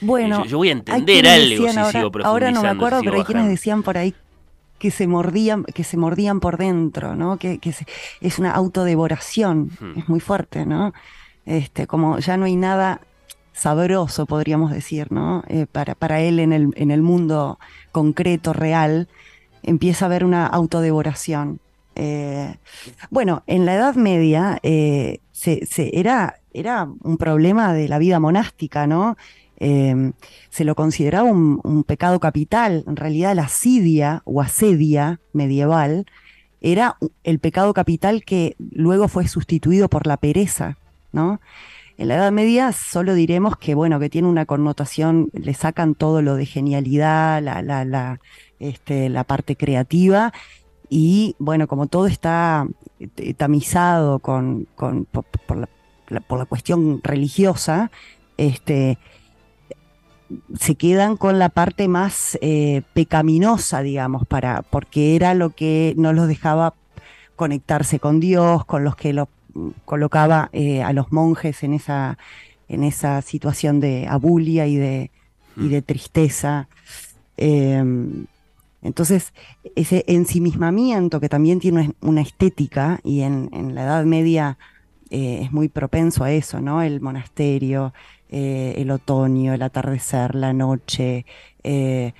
Bueno, 0.00 0.44
yo, 0.44 0.58
voy 0.58 0.68
a 0.68 0.72
entender 0.72 1.26
algo 1.26 1.66
si 1.66 1.72
sigo 1.72 2.12
profundizando. 2.12 2.28
Ahora 2.28 2.52
no 2.52 2.62
me 2.62 2.68
acuerdo, 2.68 3.00
pero 3.02 3.16
hay 3.16 3.24
quienes 3.24 3.48
decían 3.48 3.82
por 3.82 3.98
ahí 3.98 4.14
que 4.78 4.92
se 4.92 5.08
mordían, 5.08 5.64
que 5.64 5.82
se 5.82 5.96
mordían 5.96 6.38
por 6.38 6.58
dentro, 6.58 7.16
¿no? 7.16 7.38
Que, 7.38 7.58
es 8.20 8.38
una 8.38 8.52
autodevoración, 8.52 9.70
hmm. 9.80 9.98
es 9.98 10.08
muy 10.08 10.20
fuerte, 10.20 10.64
¿no? 10.64 10.92
Este, 11.44 11.88
como 11.88 12.20
ya 12.20 12.36
no 12.36 12.44
hay 12.44 12.54
nada 12.54 13.00
sabroso, 13.52 14.26
podríamos 14.26 14.70
decir, 14.70 15.10
¿no? 15.10 15.44
Eh, 15.48 15.66
para, 15.70 15.94
para 15.94 16.20
él 16.20 16.40
en 16.40 16.52
el, 16.52 16.70
en 16.76 16.90
el 16.90 17.02
mundo 17.02 17.58
concreto, 17.90 18.52
real, 18.52 19.08
empieza 19.62 20.04
a 20.04 20.06
haber 20.06 20.24
una 20.24 20.46
autodevoración. 20.46 21.60
Eh, 21.94 22.56
bueno, 23.10 23.42
en 23.46 23.66
la 23.66 23.74
Edad 23.74 23.94
Media 23.94 24.58
eh, 24.62 25.20
era, 25.76 26.36
era 26.52 26.88
un 27.02 27.16
problema 27.16 27.72
de 27.74 27.88
la 27.88 27.98
vida 27.98 28.20
monástica, 28.20 28.86
¿no? 28.86 29.16
Em, 29.64 30.12
se 30.50 30.64
lo 30.64 30.74
consideraba 30.74 31.30
un, 31.30 31.84
pecado 31.84 32.18
capital. 32.18 32.84
En 32.86 32.96
realidad 32.96 33.36
la 33.36 33.44
asidia 33.44 34.22
o 34.24 34.40
asedia 34.40 35.20
medieval 35.32 36.06
era 36.60 36.96
el 37.22 37.38
pecado 37.38 37.72
capital 37.72 38.24
que 38.24 38.56
luego 38.58 39.08
fue 39.08 39.28
sustituido 39.28 39.88
por 39.88 40.06
la 40.06 40.16
pereza, 40.16 40.78
¿no? 41.12 41.40
En 41.96 42.08
la 42.08 42.16
Edad 42.16 42.32
Media 42.32 42.72
solo 42.72 43.14
diremos 43.14 43.56
que, 43.56 43.76
bueno, 43.76 44.00
que 44.00 44.10
tiene 44.10 44.26
una 44.26 44.46
connotación, 44.46 45.28
le 45.32 45.54
sacan 45.54 45.94
todo 45.94 46.22
lo 46.22 46.34
de 46.34 46.46
genialidad, 46.46 47.40
la, 47.40 47.62
la, 47.62 47.84
la, 47.84 48.20
este, 48.58 49.08
la 49.08 49.22
parte 49.22 49.54
creativa, 49.54 50.32
y 50.94 51.36
bueno, 51.38 51.68
como 51.68 51.86
todo 51.86 52.06
está 52.06 52.66
eh, 53.00 53.32
tamizado 53.32 54.18
con, 54.18 54.68
con 54.74 55.06
por, 55.06 55.24
la, 55.56 56.20
por, 56.20 56.38
la, 56.38 56.44
cuestión 56.44 57.00
religiosa, 57.02 57.90
este, 58.36 58.98
se 60.54 60.74
quedan 60.74 61.16
con 61.16 61.38
la 61.38 61.48
parte 61.48 61.88
más 61.88 62.36
eh, 62.42 62.82
pecaminosa, 62.92 63.80
digamos, 63.80 64.26
para, 64.26 64.60
porque 64.60 65.16
era 65.16 65.32
lo 65.32 65.48
que 65.48 65.94
no 65.96 66.12
los 66.12 66.28
dejaba 66.28 66.74
conectarse 67.36 67.98
con 67.98 68.20
Dios, 68.20 68.66
con 68.66 68.84
los 68.84 68.94
que 68.94 69.14
lo 69.14 69.30
colocaba 69.86 70.50
eh, 70.52 70.82
a 70.82 70.92
los 70.92 71.10
monjes 71.10 71.62
en 71.62 71.72
esa, 71.72 72.18
en 72.68 72.84
esa 72.84 73.22
situación 73.22 73.80
de 73.80 74.08
abulia 74.08 74.66
y 74.66 74.76
de, 74.76 75.10
y 75.56 75.68
de 75.68 75.80
tristeza. 75.80 76.68
Em, 77.38 78.26
entonces, 78.82 79.32
ese 79.76 80.04
ensimismamiento 80.08 81.20
que 81.20 81.28
también 81.28 81.60
tiene 81.60 81.94
una 82.00 82.20
estética 82.20 83.00
y 83.04 83.20
en, 83.20 83.74
la 83.74 83.84
Edad 83.84 84.04
Media 84.04 84.58
eh, 85.10 85.40
es 85.42 85.52
muy 85.52 85.68
propenso 85.68 86.24
a 86.24 86.32
eso, 86.32 86.60
¿no? 86.60 86.82
El 86.82 87.00
monasterio, 87.00 87.94
eh, 88.28 88.74
el 88.78 88.90
otoño, 88.90 89.54
el 89.54 89.62
atardecer, 89.62 90.34
la 90.34 90.52
noche, 90.52 91.26
eh, 91.62 92.12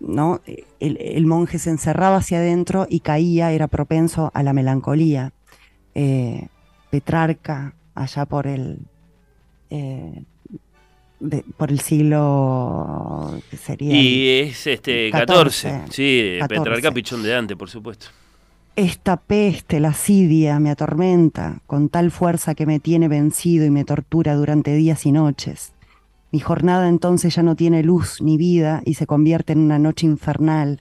¿no? 0.00 0.42
El, 0.80 1.26
monje 1.26 1.58
se 1.58 1.70
encerraba 1.70 2.16
hacia 2.16 2.38
adentro 2.38 2.86
y 2.88 3.00
caía, 3.00 3.52
era 3.52 3.66
propenso 3.66 4.30
a 4.34 4.42
la 4.42 4.52
melancolía. 4.52 5.32
Petrarca, 6.90 7.74
allá 7.94 8.26
por 8.26 8.46
el, 8.46 8.80
por 11.56 11.70
el 11.70 11.80
siglo 11.80 13.38
sería 13.56 13.94
y 13.94 14.28
es 14.40 14.66
este 14.66 15.10
14, 15.10 15.82
sí 15.90 16.38
Petrarca 16.48 16.90
Pichón 16.92 17.22
de 17.22 17.30
Dante 17.30 17.56
por 17.56 17.68
supuesto. 17.68 18.06
Esta 18.76 19.18
peste, 19.18 19.78
la 19.78 19.88
asidia, 19.88 20.58
me 20.58 20.70
atormenta. 20.70 21.60
Con 21.66 21.90
tal 21.90 22.10
fuerza 22.10 22.54
que 22.54 22.64
me 22.64 22.80
tiene 22.80 23.08
vencido 23.08 23.66
y 23.66 23.70
me 23.70 23.84
tortura 23.84 24.34
durante 24.36 24.74
días 24.74 25.04
y 25.04 25.12
noches. 25.12 25.74
Mi 26.32 26.38
jornada 26.38 26.88
entonces 26.88 27.34
ya 27.34 27.42
no 27.42 27.56
tiene 27.56 27.82
luz 27.82 28.22
ni 28.22 28.38
vida 28.38 28.80
y 28.86 28.94
se 28.94 29.06
convierte 29.06 29.52
en 29.52 29.58
una 29.58 29.78
noche 29.78 30.06
infernal 30.06 30.80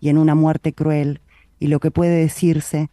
y 0.00 0.10
en 0.10 0.18
una 0.18 0.34
muerte 0.34 0.74
cruel, 0.74 1.20
y 1.58 1.68
lo 1.68 1.80
que 1.80 1.90
puede 1.90 2.16
decirse 2.16 2.90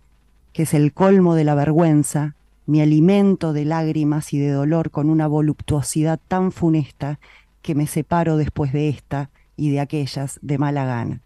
que 0.54 0.64
es 0.64 0.74
el 0.74 0.94
colmo 0.94 1.36
de 1.36 1.44
la 1.44 1.56
vergüenza, 1.56 2.37
mi 2.68 2.82
alimento 2.82 3.54
de 3.54 3.66
lágrimas 3.66 4.34
y 4.34 4.38
de 4.38 4.52
dolor 4.52 4.92
con 4.92 5.10
una 5.10 5.26
voluptuosidad 5.26 6.20
tan 6.28 6.52
funesta 6.52 7.20
que 7.62 7.74
me 7.76 7.88
separo 7.88 8.38
después 8.38 8.74
de 8.74 8.90
esta 8.90 9.30
y 9.56 9.72
de 9.72 9.80
aquellas 9.80 10.38
de 10.42 10.58
mala 10.58 10.86
gana. 10.86 11.22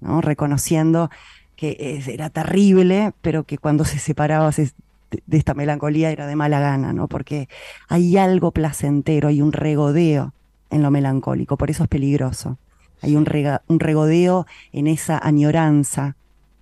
¿no? 0.00 0.20
Reconociendo 0.20 1.10
que 1.56 2.02
era 2.06 2.30
terrible, 2.30 3.12
pero 3.20 3.44
que 3.44 3.58
cuando 3.58 3.84
se 3.84 3.98
separaba 3.98 4.50
de, 4.50 4.72
esta 5.30 5.54
melancolía 5.54 6.10
era 6.10 6.26
de 6.26 6.36
mala 6.36 6.60
gana, 6.60 6.92
¿no? 6.92 7.08
Porque 7.08 7.48
hay 7.88 8.16
algo 8.16 8.50
placentero, 8.50 9.28
hay 9.28 9.42
un 9.42 9.52
regodeo 9.52 10.32
en 10.70 10.82
lo 10.82 10.90
melancólico, 10.90 11.56
por 11.56 11.70
eso 11.70 11.84
es 11.84 11.88
peligroso. 11.88 12.58
Hay 13.02 13.16
un, 13.16 13.26
un 13.68 13.80
regodeo 13.80 14.46
en 14.72 14.86
esa 14.86 15.18
añoranza 15.18 16.16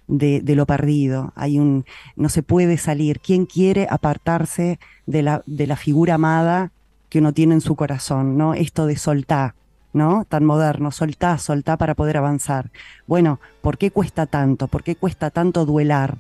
de, 0.09 0.43
lo 0.55 0.67
perdido. 0.67 1.33
Hay 1.35 1.59
un, 1.59 1.85
no 2.17 2.29
se 2.29 2.43
puede 2.43 2.79
salir. 2.79 3.21
¿Quién 3.21 3.47
quiere 3.47 3.87
apartarse 3.91 4.79
de 5.07 5.23
la, 5.23 5.43
de 5.47 5.67
la 5.67 5.77
figura 5.77 6.15
amada 6.15 6.73
que 7.09 7.19
uno 7.19 7.33
tiene 7.33 7.55
en 7.55 7.61
su 7.61 7.77
corazón? 7.77 8.37
¿no? 8.37 8.55
Esto 8.55 8.87
de 8.87 8.97
soltar, 8.97 9.55
¿no? 9.93 10.25
Tan 10.29 10.45
moderno, 10.45 10.91
soltá, 10.91 11.39
soltá 11.39 11.77
para 11.77 11.95
poder 11.95 12.17
avanzar. 12.17 12.71
Bueno, 13.07 13.41
¿por 13.61 13.79
qué 13.79 13.91
cuesta 13.91 14.27
tanto? 14.27 14.69
¿Por 14.69 14.83
qué 14.83 14.97
cuesta 14.97 15.31
tanto 15.31 15.65
duelar 15.65 16.17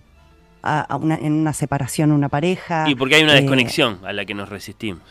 a, 0.62 0.96
una, 0.96 1.16
en 1.16 1.32
una 1.32 1.52
separación, 1.52 2.12
una 2.12 2.28
pareja? 2.28 2.88
Y 2.88 2.94
porque 2.94 3.16
hay 3.16 3.24
una 3.24 3.36
eh, 3.36 3.40
desconexión 3.40 3.98
a 4.04 4.12
la 4.12 4.24
que 4.24 4.34
nos 4.34 4.48
resistimos. 4.48 5.02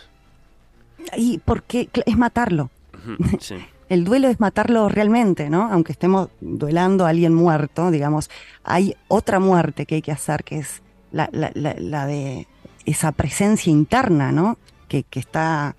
Y 1.18 1.40
porque 1.40 1.90
es 2.06 2.18
matarlo. 2.18 2.70
El 3.92 4.06
duelo 4.06 4.30
es 4.30 4.40
matarlo 4.40 4.88
realmente, 4.88 5.50
¿no? 5.50 5.70
Aunque 5.70 5.92
estemos 5.92 6.30
duelando 6.40 7.06
a 7.06 7.10
alguien 7.10 7.34
muerto, 7.34 7.92
digamos, 7.92 8.30
hay 8.64 8.96
otra 9.10 9.42
muerte 9.42 9.86
que 9.86 9.96
hay 9.96 10.02
que 10.02 10.14
hacer, 10.14 10.46
que 10.46 10.60
es 10.60 10.82
la, 11.12 11.28
de 11.28 12.48
esa 12.86 13.12
presencia 13.12 13.70
interna, 13.70 14.32
¿no? 14.32 14.58
Que, 14.88 15.04
está 15.12 15.76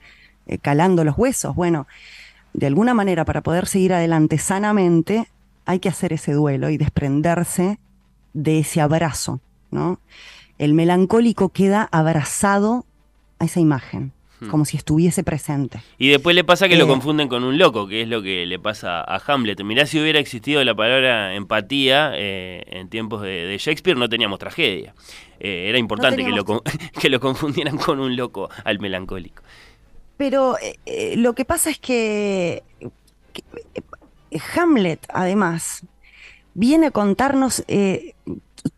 eh, 0.46 0.58
calando 0.58 1.04
los 1.04 1.16
huesos. 1.16 1.56
Bueno, 1.56 1.86
de 2.52 2.66
alguna 2.66 2.92
manera, 2.92 3.24
para 3.24 3.40
poder 3.40 3.66
seguir 3.66 3.94
adelante 3.94 4.36
sanamente, 4.36 5.26
hay 5.64 5.78
que 5.78 5.88
hacer 5.88 6.12
ese 6.12 6.34
duelo 6.34 6.68
y 6.68 6.76
desprenderse 6.76 7.78
de 8.34 8.58
ese 8.58 8.82
abrazo, 8.82 9.40
¿no? 9.70 10.00
El 10.58 10.74
melancólico 10.74 11.48
queda 11.48 11.88
abrazado 11.90 12.84
a 13.38 13.46
esa 13.46 13.60
imagen. 13.60 14.12
Hmm. 14.42 14.48
como 14.48 14.64
si 14.64 14.76
estuviese 14.76 15.22
presente. 15.22 15.80
Y 15.98 16.08
después 16.08 16.34
le 16.34 16.42
pasa 16.42 16.68
que 16.68 16.76
lo 16.76 16.86
eh, 16.86 16.88
confunden 16.88 17.28
con 17.28 17.44
un 17.44 17.58
loco, 17.58 17.86
que 17.86 18.02
es 18.02 18.08
lo 18.08 18.22
que 18.22 18.44
le 18.44 18.58
pasa 18.58 19.00
a 19.00 19.22
Hamlet. 19.24 19.62
Mirá 19.62 19.86
si 19.86 20.00
hubiera 20.00 20.18
existido 20.18 20.64
la 20.64 20.74
palabra 20.74 21.34
empatía 21.34 22.10
eh, 22.14 22.64
en 22.66 22.88
tiempos 22.88 23.22
de, 23.22 23.56
Shakespeare, 23.56 23.96
no 23.96 24.08
teníamos 24.08 24.40
tragedia. 24.40 24.94
Eh, 25.38 25.66
era 25.68 25.78
importante 25.78 26.24
que, 26.24 26.30
lo, 26.30 26.44
que 27.00 27.08
lo 27.08 27.20
confundieran 27.20 27.76
con 27.76 28.00
un 28.00 28.16
loco 28.16 28.50
al 28.64 28.80
melancólico. 28.80 29.44
Pero 30.16 30.56
lo 31.16 31.32
que 31.34 31.44
pasa 31.44 31.70
es 31.70 31.78
que 31.78 32.64
Hamlet, 34.56 35.06
además, 35.08 35.86
viene 36.54 36.86
a 36.86 36.90
contarnos 36.90 37.64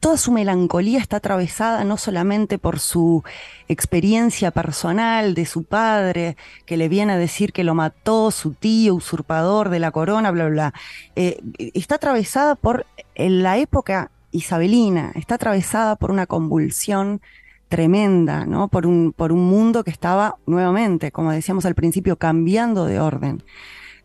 toda 0.00 0.16
su 0.16 0.32
melancolía 0.32 0.98
está 0.98 1.18
atravesada 1.18 1.84
no 1.84 1.96
solamente 1.96 2.58
por 2.58 2.78
su 2.78 3.22
experiencia 3.68 4.50
personal 4.50 5.34
de 5.34 5.46
su 5.46 5.64
padre, 5.64 6.36
que 6.66 6.76
le 6.76 6.88
viene 6.88 7.12
a 7.12 7.18
decir 7.18 7.52
que 7.52 7.64
lo 7.64 7.74
mató 7.74 8.30
su 8.30 8.52
tío 8.52 8.94
usurpador 8.94 9.68
de 9.68 9.78
la 9.78 9.90
corona, 9.90 10.30
bla, 10.30 10.48
bla. 10.48 10.74
Eh, 11.16 11.40
está 11.74 11.96
atravesada 11.96 12.54
por 12.54 12.86
la 13.16 13.58
época 13.58 14.10
isabelina, 14.30 15.12
está 15.14 15.36
atravesada 15.36 15.96
por 15.96 16.10
una 16.10 16.26
convulsión 16.26 17.20
tremenda, 17.68 18.46
¿no? 18.46 18.68
Por 18.68 18.86
un, 18.86 19.14
mundo 19.18 19.84
que 19.84 19.90
estaba 19.90 20.36
nuevamente, 20.46 21.12
como 21.12 21.32
decíamos 21.32 21.66
al 21.66 21.74
principio, 21.74 22.16
cambiando 22.16 22.84
de 22.84 23.00
orden, 23.00 23.42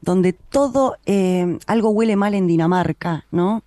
donde 0.02 0.34
todo, 0.34 0.98
eh, 1.06 1.58
algo 1.68 1.90
huele 1.90 2.16
mal 2.16 2.34
en 2.34 2.48
Dinamarca, 2.48 3.26
¿no? 3.32 3.64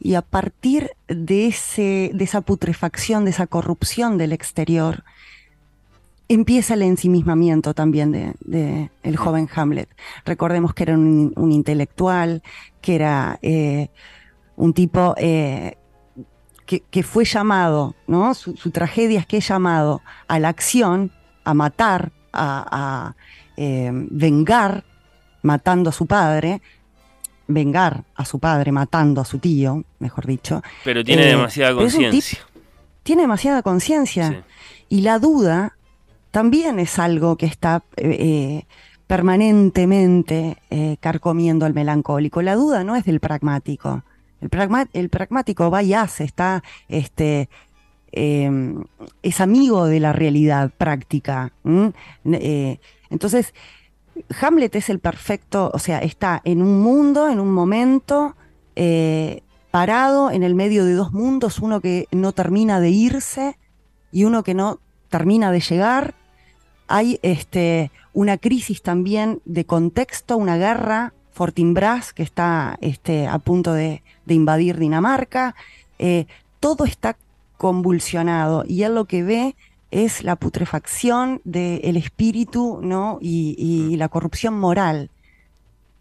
Y 0.00 0.14
a 0.14 0.22
partir 0.22 0.90
de, 1.08 1.46
ese, 1.46 2.10
de 2.12 2.24
esa 2.24 2.40
putrefacción, 2.40 3.24
de 3.24 3.30
esa 3.30 3.46
corrupción 3.46 4.18
del 4.18 4.32
exterior, 4.32 5.04
empieza 6.28 6.74
el 6.74 6.82
ensimismamiento 6.82 7.74
también 7.74 8.12
de, 8.12 8.90
el 9.02 9.16
joven 9.16 9.48
Hamlet. 9.54 9.88
Recordemos 10.24 10.74
que 10.74 10.84
era 10.84 10.94
un, 10.94 11.52
intelectual, 11.52 12.42
que 12.80 12.94
era 12.94 13.38
eh, 13.42 13.88
un 14.56 14.72
tipo 14.72 15.14
eh, 15.16 15.76
que, 16.66 17.02
fue 17.02 17.24
llamado, 17.24 17.94
¿no? 18.06 18.34
Su, 18.34 18.70
tragedia 18.70 19.20
es 19.20 19.26
que 19.26 19.38
es 19.38 19.48
llamado 19.48 20.02
a 20.28 20.38
la 20.38 20.48
acción, 20.48 21.12
a 21.44 21.54
matar, 21.54 22.10
a, 22.32 23.14
eh, 23.56 23.90
vengar, 23.92 24.84
matando 25.42 25.90
a 25.90 25.92
su 25.92 26.06
padre, 26.06 26.62
vengar 27.46 28.04
a 28.14 28.24
su 28.24 28.38
padre 28.38 28.72
matando 28.72 29.20
a 29.20 29.24
su 29.24 29.38
tío, 29.38 29.84
mejor 29.98 30.26
dicho. 30.26 30.62
Pero 30.84 31.04
tiene 31.04 31.24
eh, 31.24 31.28
demasiada 31.28 31.74
conciencia. 31.74 32.38
Tiene 33.02 33.22
demasiada 33.22 33.62
conciencia. 33.62 34.44
Y 34.88 35.02
la 35.02 35.18
duda 35.18 35.76
también 36.30 36.78
es 36.78 36.98
algo 36.98 37.36
que 37.36 37.46
está 37.46 37.82
eh, 37.96 38.16
eh, 38.18 38.66
permanentemente 39.06 40.56
carcomiendo 41.00 41.66
al 41.66 41.74
melancólico. 41.74 42.42
La 42.42 42.54
duda 42.54 42.84
no 42.84 42.96
es 42.96 43.04
del 43.04 43.20
pragmático. 43.20 44.02
El, 44.40 44.50
el 44.92 45.08
pragmático 45.10 45.70
va 45.70 45.82
y 45.82 45.94
hace, 45.94 46.24
está, 46.24 46.62
este, 46.88 47.48
em, 48.12 48.84
es 49.22 49.40
amigo 49.40 49.86
de 49.86 50.00
la 50.00 50.12
realidad 50.12 50.70
práctica. 50.76 51.52
entonces, 53.10 53.54
Hamlet 54.40 54.74
es 54.76 54.88
el 54.90 54.98
perfecto, 54.98 55.70
o 55.72 55.78
sea, 55.78 55.98
está 55.98 56.40
en 56.44 56.62
un 56.62 56.80
mundo, 56.80 57.28
en 57.28 57.40
un 57.40 57.52
momento, 57.52 58.36
eh, 58.76 59.42
parado 59.70 60.30
en 60.30 60.42
el 60.42 60.54
medio 60.54 60.84
de 60.84 60.94
dos 60.94 61.12
mundos, 61.12 61.58
uno 61.58 61.80
que 61.80 62.06
no 62.12 62.32
termina 62.32 62.80
de 62.80 62.90
irse 62.90 63.58
y 64.12 64.24
uno 64.24 64.44
que 64.44 64.54
no 64.54 64.78
termina 65.08 65.50
de 65.50 65.60
llegar. 65.60 66.14
Hay 66.86 67.18
este, 67.22 67.90
una 68.12 68.38
crisis 68.38 68.82
también 68.82 69.40
de 69.44 69.64
contexto, 69.64 70.36
una 70.36 70.56
guerra, 70.56 71.12
Fortinbras, 71.32 72.12
que 72.12 72.22
está 72.22 72.78
este, 72.80 73.26
a 73.26 73.38
punto 73.38 73.72
de, 73.72 74.02
invadir 74.28 74.78
Dinamarca. 74.78 75.56
Eh, 75.98 76.26
todo 76.60 76.84
está 76.84 77.16
convulsionado 77.56 78.64
y 78.66 78.82
él 78.82 78.94
lo 78.94 79.06
que 79.06 79.22
ve 79.24 79.56
es 79.94 80.24
la 80.24 80.34
putrefacción 80.34 81.40
del 81.44 81.96
espíritu 81.96 82.80
¿no? 82.82 83.18
Y, 83.20 83.94
la 83.96 84.08
corrupción 84.08 84.58
moral. 84.58 85.08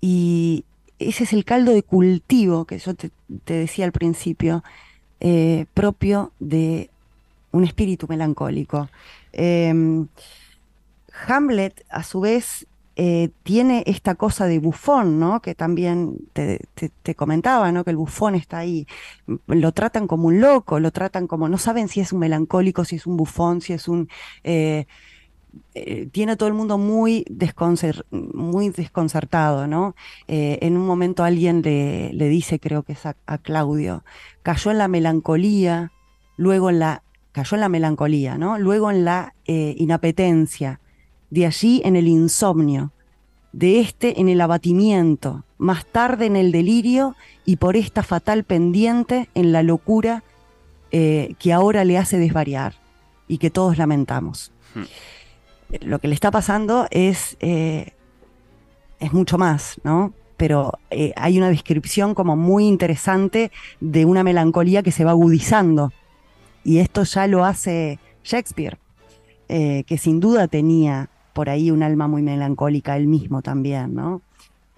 Y 0.02 0.66
ese 0.98 1.26
es 1.26 1.34
el 1.34 1.46
caldo 1.46 1.72
de 1.72 1.84
cultivo 1.84 2.66
que 2.66 2.80
yo 2.80 2.96
te, 2.96 3.12
decía 3.46 3.86
al 3.86 3.92
principio, 3.92 4.64
eh, 5.20 5.68
propio 5.76 6.32
de 6.40 6.90
un 7.52 7.64
espíritu 7.64 8.08
melancólico. 8.10 8.90
Em, 9.32 10.08
Hamlet, 11.28 11.86
a 11.90 12.02
su 12.04 12.20
vez, 12.20 12.66
eh, 12.96 13.32
tiene 13.42 13.84
esta 13.88 14.14
cosa 14.14 14.46
de 14.46 14.60
bufón, 14.60 15.20
¿no? 15.20 15.42
Que 15.42 15.56
también 15.56 16.16
te, 16.34 16.60
comentaba, 17.16 17.72
¿no? 17.72 17.84
Que 17.84 17.90
el 17.90 17.98
bufón 17.98 18.36
está 18.36 18.60
ahí. 18.60 18.86
Lo 19.48 19.72
tratan 19.72 20.06
como 20.06 20.28
un 20.28 20.40
loco, 20.40 20.80
lo 20.80 20.92
tratan 20.92 21.26
como, 21.26 21.50
no 21.50 21.58
saben 21.58 21.88
si 21.88 22.02
es 22.02 22.14
un 22.14 22.20
melancólico, 22.20 22.86
si 22.86 22.98
es 22.98 23.08
un 23.08 23.18
bufón, 23.18 23.62
si 23.62 23.74
es 23.74 23.88
un... 23.88 24.10
Eh, 24.44 24.86
eh, 25.76 26.08
tiene 26.12 26.36
todo 26.36 26.50
el 26.50 26.56
mundo 26.56 26.78
muy, 26.78 27.26
desconcertado, 27.30 29.68
¿no? 29.68 29.96
en 30.28 30.78
un 30.78 30.86
momento 30.86 31.24
alguien 31.24 31.62
le, 31.62 32.12
le 32.14 32.28
dice, 32.28 32.60
creo 32.60 32.84
que 32.84 32.94
es 32.94 33.06
a, 33.06 33.16
Claudio, 33.40 34.04
cayó 34.44 34.72
en 34.72 34.80
la 34.80 34.88
melancolía, 34.88 35.92
luego 36.38 36.72
en 36.72 36.80
la, 36.80 37.04
cayó 37.32 37.56
en 37.56 37.62
la 37.62 37.70
melancolía, 37.70 38.38
¿no? 38.38 38.58
Luego 38.58 38.90
en 38.90 39.06
la 39.06 39.36
inapetencia, 39.46 40.80
de 41.34 41.48
allí 41.48 41.82
en 41.84 41.96
el 41.96 42.08
insomnio, 42.08 42.92
de 43.54 43.80
este 43.80 44.22
en 44.22 44.30
el 44.30 44.40
abatimiento, 44.40 45.44
más 45.58 45.84
tarde 45.84 46.28
en 46.28 46.36
el 46.36 46.52
delirio 46.52 47.16
y 47.44 47.56
por 47.56 47.76
esta 47.76 48.04
fatal 48.04 48.44
pendiente 48.44 49.30
en 49.34 49.52
la 49.52 49.64
locura 49.64 50.24
eh, 50.92 51.34
que 51.40 51.52
ahora 51.52 51.86
le 51.86 51.98
hace 51.98 52.20
desvariar 52.20 52.76
y 53.28 53.40
que 53.40 53.50
todos 53.50 53.80
lamentamos. 53.80 54.52
Hmm. 54.76 54.84
Lo 55.82 55.98
que 55.98 56.08
le 56.08 56.14
está 56.14 56.30
pasando 56.30 56.86
es, 56.92 57.36
eh, 57.40 57.94
es 59.00 59.12
mucho 59.12 59.40
más, 59.40 59.82
¿no? 59.84 60.14
Pero 60.38 60.78
eh, 60.92 61.14
hay 61.16 61.40
una 61.40 61.50
descripción 61.50 62.14
como 62.14 62.36
muy 62.36 62.68
interesante 62.68 63.52
de 63.80 64.06
una 64.06 64.24
melancolía 64.24 64.84
que 64.84 64.92
se 64.92 65.04
va 65.04 65.12
agudizando. 65.12 65.92
Y 66.64 66.78
esto 66.78 67.04
ya 67.06 67.26
lo 67.26 67.44
hace 67.44 67.98
Shakespeare, 68.24 68.78
que 69.48 69.98
sin 70.00 70.20
duda 70.20 70.48
tenía 70.48 71.10
por 71.34 71.50
ahí 71.50 71.72
un 71.72 71.84
alma 71.84 72.08
muy 72.08 72.22
melancólica 72.22 72.96
él 72.96 73.08
mismo 73.08 73.42
también, 73.42 73.96
¿no? 73.96 74.22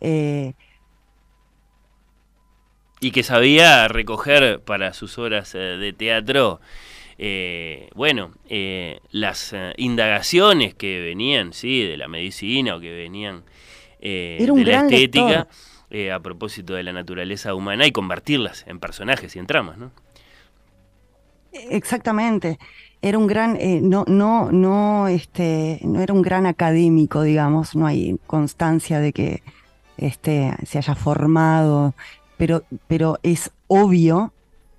Eh, 0.02 0.54
y 3.02 3.12
que 3.12 3.24
sabía 3.24 3.88
recoger 3.88 4.62
para 4.62 4.94
sus 4.94 5.18
obras 5.20 5.54
eh, 5.54 5.58
de 5.58 5.94
teatro, 5.94 6.62
eh, 7.18 7.90
bueno, 7.94 8.32
las 9.12 9.54
indagaciones 9.78 10.74
que 10.74 11.02
venían, 11.02 11.54
sí, 11.54 11.84
de 11.84 11.98
la 11.98 12.08
medicina 12.08 12.76
o 12.76 12.80
que 12.80 12.92
venían 12.92 13.44
de 14.00 14.64
la 14.66 14.82
estética, 14.82 15.48
a 16.14 16.20
propósito 16.20 16.74
de 16.74 16.84
la 16.84 16.94
naturaleza 16.94 17.54
humana 17.54 17.86
y 17.86 17.92
convertirlas 17.92 18.66
en 18.68 18.80
personajes 18.80 19.36
y 19.36 19.40
en 19.40 19.48
tramas, 19.48 19.78
¿no? 19.78 19.92
Exactamente 21.52 22.58
era 23.06 23.20
un 23.20 23.28
gran, 23.28 23.56
eh, 23.58 23.82
no, 23.84 24.04
no, 24.08 24.52
no, 24.52 25.08
este, 25.08 25.80
no 25.84 26.02
era 26.02 26.12
un 26.12 26.24
gran 26.24 26.48
académico, 26.48 27.22
digamos, 27.22 27.76
no 27.76 27.86
hay 27.86 28.20
constancia 28.26 29.00
de 29.00 29.14
que 29.14 29.44
este, 29.96 30.56
se 30.66 30.80
haya 30.80 30.96
formado, 30.96 31.94
pero, 32.36 32.64
pero 32.88 33.20
es 33.22 33.52
obvio, 33.68 34.34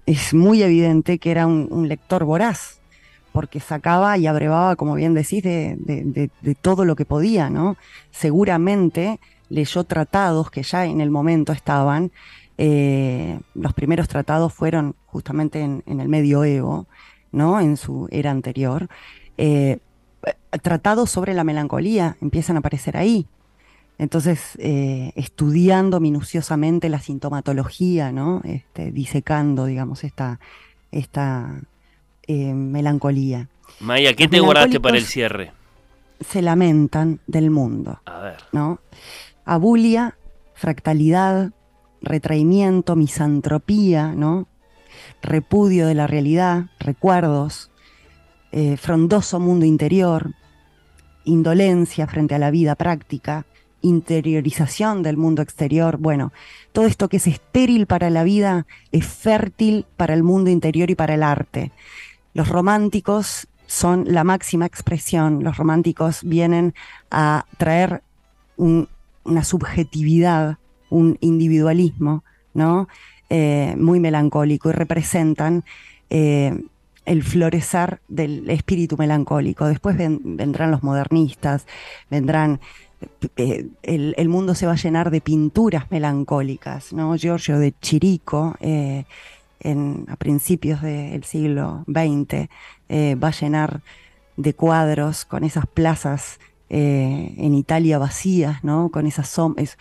es 0.07 0.35
muy 0.35 0.65
evidente 0.65 1.19
que 1.21 1.31
era 1.31 1.47
un, 1.47 1.87
lector 1.87 2.25
voraz, 2.25 2.81
porque 3.31 3.61
sacaba 3.61 4.19
y 4.19 4.27
abrevaba, 4.27 4.75
como 4.75 4.97
bien 4.97 5.15
decís, 5.15 5.45
de, 5.45 5.77
de, 5.79 6.55
todo 6.57 6.85
lo 6.85 6.97
que 6.97 7.05
podía, 7.05 7.49
¿no? 7.49 7.77
Seguramente 8.11 9.21
leyó 9.51 9.85
tratados 9.85 10.51
que 10.51 10.65
ya 10.65 10.85
en 10.85 11.01
el 11.01 11.13
momento 11.13 11.53
estaban, 11.53 12.11
eh, 12.59 13.39
los 13.55 13.73
primeros 13.73 14.09
tratados 14.09 14.53
fueron 14.53 14.97
justamente 15.07 15.61
en, 15.61 15.85
en 15.87 16.01
el 16.01 16.09
medioevo, 16.09 16.89
¿no? 17.37 17.61
En 17.61 17.77
su 17.77 18.09
era 18.11 18.31
anterior. 18.31 18.89
Eh, 19.37 19.79
tratados 20.63 21.11
sobre 21.11 21.35
la 21.35 21.45
melancolía 21.45 22.17
empiezan 22.21 22.57
a 22.57 22.61
aparecer 22.61 22.97
ahí. 22.97 23.27
Entonces, 23.99 24.57
eh, 24.59 25.13
estudiando 25.15 26.01
minuciosamente 26.01 26.89
la 26.89 27.01
sintomatología, 27.01 28.11
¿no? 28.11 28.41
Este, 28.45 28.91
disecando, 28.91 29.67
digamos, 29.67 30.03
esta, 30.03 30.41
esta 30.91 31.61
eh, 32.27 32.55
melancolía. 32.55 33.49
Maya, 33.81 34.15
¿qué 34.15 34.29
te 34.29 34.41
guardaste 34.41 34.81
para 34.81 34.97
el 34.97 35.05
cierre? 35.05 35.53
Se 36.21 36.41
lamentan 36.41 37.21
del 37.27 37.51
mundo. 37.51 38.01
A 38.07 38.21
ver. 38.21 38.37
¿no? 38.53 38.81
Abulia, 39.45 40.17
fractalidad, 40.55 41.53
retraimiento, 42.01 42.97
misantropía, 42.97 44.15
¿no? 44.15 44.47
Repudio 45.23 45.87
de 45.87 45.95
la 45.95 46.07
realidad, 46.07 46.67
recuerdos, 46.79 47.71
eh, 48.53 48.77
frondoso 48.77 49.41
mundo 49.41 49.67
interior, 49.67 50.33
indolencia 51.25 52.07
frente 52.07 52.35
a 52.35 52.39
la 52.39 52.51
vida 52.51 52.75
práctica, 52.75 53.45
interiorización 53.83 55.03
del 55.03 55.17
mundo 55.17 55.43
exterior. 55.43 55.99
Bueno, 55.99 56.33
todo 56.73 56.87
esto 56.87 57.09
que 57.09 57.19
es 57.19 57.27
estéril 57.27 57.87
para 57.87 58.11
la 58.11 58.25
vida 58.25 58.67
es 58.93 59.07
fértil 59.07 59.87
para 59.97 60.15
el 60.15 60.23
mundo 60.23 60.51
interior 60.51 60.91
y 60.91 60.95
para 60.95 61.15
el 61.15 61.23
arte. 61.23 61.73
Los 62.35 62.49
románticos 62.49 63.49
son 63.67 64.05
la 64.09 64.25
máxima 64.25 64.67
expresión. 64.67 65.43
Los 65.43 65.57
románticos 65.57 66.21
vienen 66.23 66.75
a 67.11 67.47
traer 67.59 68.03
una 68.57 69.45
subjetividad, 69.45 70.59
un 70.89 71.19
individualismo, 71.21 72.25
¿no? 72.55 72.89
Eh, 73.29 73.75
muy 73.77 73.99
melancólico 73.99 74.69
y 74.69 74.73
representan 74.73 75.65
eh, 76.11 76.57
el 77.05 77.25
florecer 77.25 78.01
del 78.07 78.49
espíritu 78.51 78.97
melancólico. 78.97 79.67
Después 79.67 79.97
vendrán 79.97 80.71
los 80.71 80.85
modernistas, 80.85 81.67
vendrán 82.09 82.61
eh, 83.37 83.67
el, 83.83 84.29
mundo 84.29 84.55
se 84.55 84.67
va 84.67 84.75
a 84.75 84.77
llenar 84.77 85.11
de 85.11 85.21
pinturas 85.21 85.91
melancólicas, 85.91 86.93
¿no? 86.93 87.17
Giorgio 87.17 87.59
de 87.59 87.75
Chirico, 87.81 88.55
en, 88.61 89.05
a 90.09 90.15
principios 90.17 90.83
del 90.83 91.25
siglo 91.25 91.85
XX, 91.89 92.49
va 93.21 93.29
a 93.29 93.41
llenar 93.41 93.81
de 94.37 94.55
cuadros 94.55 95.25
con 95.25 95.43
esas 95.43 95.67
plazas 95.67 96.39
en 96.69 97.55
Italia 97.55 97.99
vacías, 97.99 98.63
¿no? 98.63 98.91
Con 98.91 99.07
esas 99.07 99.29
sombras, 99.29 99.79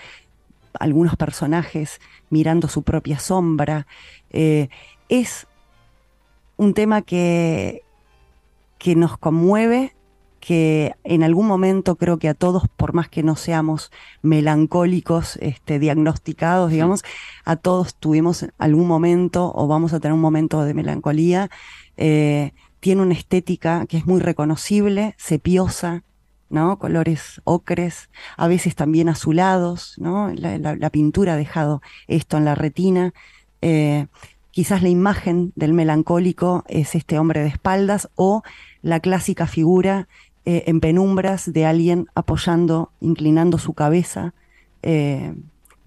algunos 0.80 1.16
personajes 1.16 2.00
mirando 2.30 2.68
su 2.68 2.84
propia 2.84 3.20
sombra. 3.20 3.88
Eh, 4.30 4.70
es 5.10 5.48
un 6.58 6.74
tema 6.74 7.02
que, 7.02 7.84
que 8.78 8.96
nos 8.96 9.18
conmueve, 9.18 9.96
que 10.40 10.94
en 11.04 11.24
algún 11.24 11.48
momento 11.48 11.96
creo 11.96 12.20
que 12.20 12.30
a 12.30 12.36
todos, 12.36 12.68
por 12.78 12.94
más 12.94 13.10
que 13.10 13.24
no 13.24 13.36
seamos 13.36 13.92
melancólicos, 14.22 15.38
este, 15.38 15.80
diagnosticados, 15.80 16.70
digamos, 16.70 17.04
a 17.46 17.56
todos 17.56 17.96
tuvimos 17.96 18.46
algún 18.60 18.88
momento 18.88 19.52
o 19.56 19.68
vamos 19.68 19.94
a 19.94 20.00
tener 20.00 20.14
un 20.14 20.22
momento 20.22 20.64
de 20.64 20.76
melancolía. 20.76 21.50
Eh, 21.98 22.54
tiene 22.80 23.02
una 23.02 23.16
estética 23.16 23.88
que 23.88 23.98
es 23.98 24.06
muy 24.06 24.20
reconocible, 24.20 25.16
sepiosa, 25.18 26.04
Colores 26.80 27.42
ocres, 27.44 28.10
a 28.38 28.48
veces 28.48 28.76
también 28.76 29.10
azulados, 29.10 29.96
¿no? 29.98 30.32
La, 30.34 30.90
pintura 30.90 31.34
ha 31.34 31.38
dejado 31.38 31.82
esto 32.08 32.38
en 32.38 32.46
la 32.46 32.56
retina. 32.56 33.14
Eh, 33.62 34.08
quizás 34.52 34.82
la 34.82 34.90
imagen 34.90 35.52
del 35.56 35.74
melancólico 35.74 36.64
es 36.68 36.96
este 36.96 37.20
hombre 37.20 37.42
de 37.42 37.50
espaldas 37.50 38.10
o 38.16 38.42
la 38.82 39.00
clásica 39.02 39.48
figura 39.48 40.08
eh, 40.46 40.64
en 40.68 40.80
penumbras 40.80 41.52
de 41.52 41.66
alguien 41.66 42.08
apoyando, 42.16 42.92
inclinando 43.02 43.58
su 43.58 43.74
cabeza 43.74 44.34
eh, 44.82 45.34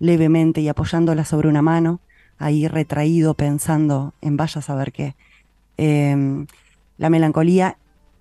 levemente 0.00 0.60
y 0.60 0.68
apoyándola 0.68 1.24
sobre 1.24 1.48
una 1.48 1.62
mano, 1.62 2.00
ahí 2.38 2.68
retraído 2.68 3.34
pensando 3.34 4.12
en 4.20 4.36
vaya 4.36 4.58
a 4.58 4.62
saber 4.62 4.92
qué. 4.92 5.16
la 6.98 7.10
melancolía 7.10 7.78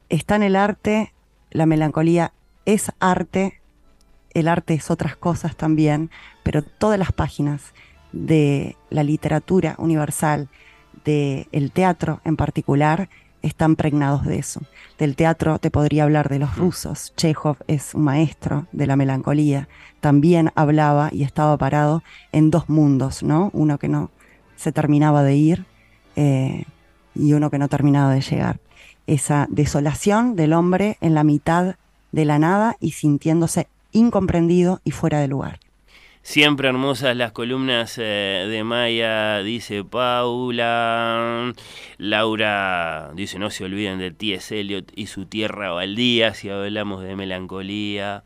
está 0.09 0.37
en 0.37 0.43
el 0.43 0.55
arte 0.55 1.13
la 1.51 1.65
melancolía 1.65 2.33
es 2.65 2.91
arte, 2.99 3.61
el 4.33 4.47
arte 4.47 4.73
es 4.73 4.91
otras 4.91 5.15
cosas 5.15 5.55
también, 5.55 6.11
pero 6.43 6.61
todas 6.61 6.99
las 6.99 7.11
páginas 7.11 7.73
de 8.11 8.75
la 8.89 9.03
literatura 9.03 9.75
universal, 9.77 10.49
del 11.05 11.71
teatro 11.71 12.19
en 12.25 12.35
particular, 12.35 13.09
están 13.41 13.75
pregnados 13.75 14.25
de 14.25 14.39
eso. 14.39 14.61
Del 14.97 15.15
teatro 15.15 15.59
te 15.59 15.71
podría 15.71 16.03
hablar 16.03 16.27
de 16.27 16.39
los 16.39 16.57
rusos. 16.57 17.13
Chekhov 17.15 17.57
es 17.67 17.93
un 17.93 18.03
maestro 18.03 18.67
de 18.73 18.87
la 18.87 18.97
melancolía. 18.97 19.69
También 20.01 20.51
hablaba 20.55 21.09
y 21.13 21.23
estaba 21.23 21.57
parado 21.57 22.03
en 22.31 22.51
dos 22.51 22.67
mundos, 22.67 23.23
¿no? 23.23 23.49
Uno 23.53 23.77
que 23.77 23.87
no 23.87 24.11
se 24.57 24.71
terminaba 24.71 25.23
de 25.23 25.35
ir 25.35 25.65
eh, 26.15 26.65
y 27.15 27.33
uno 27.33 27.49
que 27.49 27.59
no 27.59 27.69
terminaba 27.69 28.13
de 28.13 28.21
llegar 28.21 28.59
esa 29.07 29.47
desolación 29.49 30.35
del 30.35 30.53
hombre 30.53 30.97
en 31.01 31.15
la 31.15 31.23
mitad 31.23 31.75
de 32.11 32.25
la 32.25 32.39
nada 32.39 32.75
y 32.79 32.91
sintiéndose 32.91 33.67
incomprendido 33.91 34.81
y 34.83 34.91
fuera 34.91 35.19
de 35.19 35.27
lugar. 35.27 35.59
Siempre 36.21 36.67
hermosas 36.67 37.15
las 37.15 37.31
columnas 37.31 37.97
eh, 37.97 38.47
de 38.49 38.63
Maya, 38.65 39.41
dice 39.43 39.85
Paula. 39.85 41.53
Laura 41.97 43.11
dice, 43.15 43.39
no 43.39 43.49
se 43.49 43.63
olviden 43.63 43.97
de 43.97 44.11
T.S. 44.11 44.59
Eliot 44.59 44.91
y 44.93 45.07
su 45.07 45.25
tierra 45.25 45.71
baldía, 45.71 46.33
si 46.33 46.49
hablamos 46.49 47.01
de 47.01 47.15
melancolía. 47.15 48.25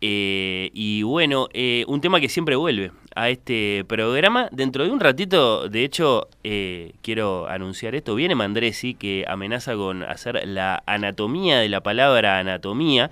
Eh, 0.00 0.70
y 0.74 1.02
bueno, 1.02 1.48
eh, 1.54 1.84
un 1.88 2.00
tema 2.00 2.20
que 2.20 2.28
siempre 2.28 2.54
vuelve 2.54 2.92
a 3.18 3.30
este 3.30 3.84
programa. 3.88 4.48
Dentro 4.52 4.84
de 4.84 4.90
un 4.90 5.00
ratito, 5.00 5.68
de 5.68 5.82
hecho, 5.84 6.28
eh, 6.44 6.92
quiero 7.02 7.48
anunciar 7.48 7.96
esto. 7.96 8.14
Viene 8.14 8.36
Mandresi 8.36 8.94
que 8.94 9.24
amenaza 9.26 9.74
con 9.74 10.04
hacer 10.04 10.40
la 10.46 10.84
anatomía 10.86 11.58
de 11.58 11.68
la 11.68 11.80
palabra 11.80 12.38
anatomía. 12.38 13.10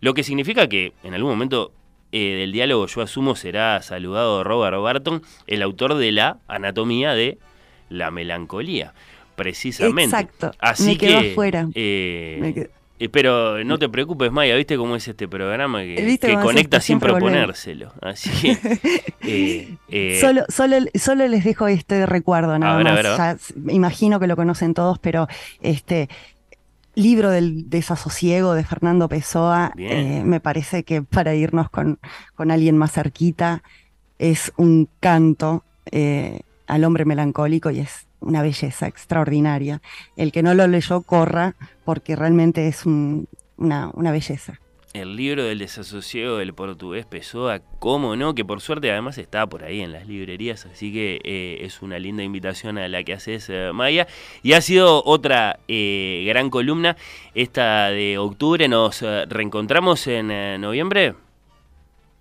Lo 0.00 0.14
que 0.14 0.24
significa 0.24 0.68
que 0.68 0.94
en 1.04 1.14
algún 1.14 1.30
momento 1.30 1.72
del 2.12 2.50
diálogo 2.50 2.86
yo 2.86 3.02
asumo 3.02 3.36
será 3.36 3.82
saludado 3.82 4.42
Robert 4.42 4.80
Barton, 4.80 5.22
el 5.46 5.62
autor 5.62 5.94
de 5.94 6.12
la 6.12 6.38
anatomía 6.48 7.14
de 7.14 7.38
la 7.88 8.10
melancolía. 8.10 8.94
Precisamente. 9.36 10.04
Exacto. 10.04 10.50
Así 10.58 10.92
Me 10.92 10.98
que, 10.98 11.16
afuera. 11.32 11.68
Eh, 11.74 12.68
pero 13.12 13.62
no 13.64 13.78
te 13.78 13.88
preocupes, 13.88 14.32
Maya, 14.32 14.54
¿viste 14.56 14.76
cómo 14.76 14.96
es 14.96 15.06
este 15.06 15.28
programa 15.28 15.82
que, 15.82 16.18
conecta 16.42 16.80
sin 16.80 16.98
proponérselo? 16.98 17.92
Así 18.00 18.30
eh, 19.22 19.76
eh, 19.88 20.18
solo, 20.20 20.44
solo, 20.48 20.76
solo 20.94 21.28
les 21.28 21.44
dejo 21.44 21.68
este 21.68 22.06
recuerdo, 22.06 22.58
nada 22.58 22.82
más. 22.82 23.54
imagino 23.68 24.18
que 24.18 24.26
lo 24.26 24.36
conocen 24.36 24.72
todos, 24.72 24.98
pero 24.98 25.28
este 25.60 26.08
libro 26.94 27.30
del 27.30 27.68
desasosiego 27.68 28.54
de 28.54 28.64
Fernando 28.64 29.08
Pessoa, 29.08 29.72
me 29.76 30.40
parece 30.40 30.82
que 30.82 31.02
para 31.02 31.34
irnos 31.34 31.68
con, 31.68 31.98
con 32.34 32.50
alguien 32.50 32.78
más 32.78 32.92
cerquita, 32.92 33.62
es 34.18 34.52
un 34.56 34.88
canto 35.00 35.64
al 36.66 36.84
hombre 36.84 37.04
melancólico 37.04 37.70
y 37.70 37.80
es 37.80 38.05
una 38.20 38.42
belleza 38.42 38.86
extraordinaria. 38.86 39.80
El 40.16 40.32
que 40.32 40.42
no 40.42 40.54
lo 40.54 40.66
leyó, 40.66 41.02
corra, 41.02 41.54
porque 41.84 42.16
realmente 42.16 42.68
es 42.68 42.84
una, 42.86 43.90
belleza. 43.96 44.60
El 44.92 45.14
libro 45.14 45.44
del 45.44 45.58
desasosiego 45.58 46.38
del 46.38 46.54
portugués 46.54 47.04
Pessoa, 47.04 47.60
cómo 47.78 48.16
no, 48.16 48.34
que 48.34 48.46
por 48.46 48.62
suerte 48.62 48.90
además 48.90 49.18
está 49.18 49.46
por 49.46 49.62
ahí 49.62 49.82
en 49.82 49.92
las 49.92 50.06
librerías, 50.08 50.64
así 50.64 50.90
que 50.90 51.20
eh, 51.22 51.58
es 51.60 51.82
una 51.82 51.98
linda 51.98 52.22
invitación 52.22 52.78
a 52.78 52.88
la 52.88 53.04
que 53.04 53.12
haces, 53.12 53.50
eh, 53.50 53.72
Maya. 53.74 54.06
Y 54.42 54.54
ha 54.54 54.60
sido 54.62 55.04
otra 55.04 55.58
eh, 55.68 56.24
gran 56.26 56.48
columna, 56.48 56.96
esta 57.34 57.90
de 57.90 58.16
octubre. 58.16 58.68
¿Nos 58.68 59.02
reencontramos 59.02 60.06
en 60.06 60.28
noviembre? 60.62 61.14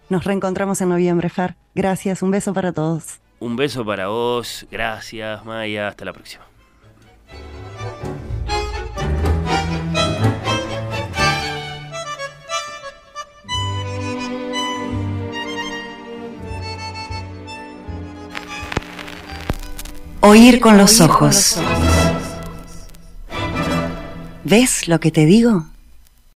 Nos 0.09 0.25
reencontramos 0.25 0.81
en 0.81 0.89
noviembre, 0.89 1.29
Fer. 1.29 1.55
Gracias, 1.73 2.21
un 2.21 2.31
beso 2.31 2.53
para 2.53 2.73
todos. 2.73 3.19
Un 3.45 3.55
beso 3.55 3.85
para 3.85 4.07
vos, 4.07 4.65
gracias 4.71 5.45
Maya, 5.45 5.89
hasta 5.89 6.03
la 6.03 6.13
próxima. 6.13 6.43
Oír 20.21 20.59
con 20.59 20.79
los 20.79 20.99
ojos. 20.99 21.61
¿Ves 24.43 24.87
lo 24.87 24.99
que 24.99 25.11
te 25.11 25.27
digo? 25.27 25.67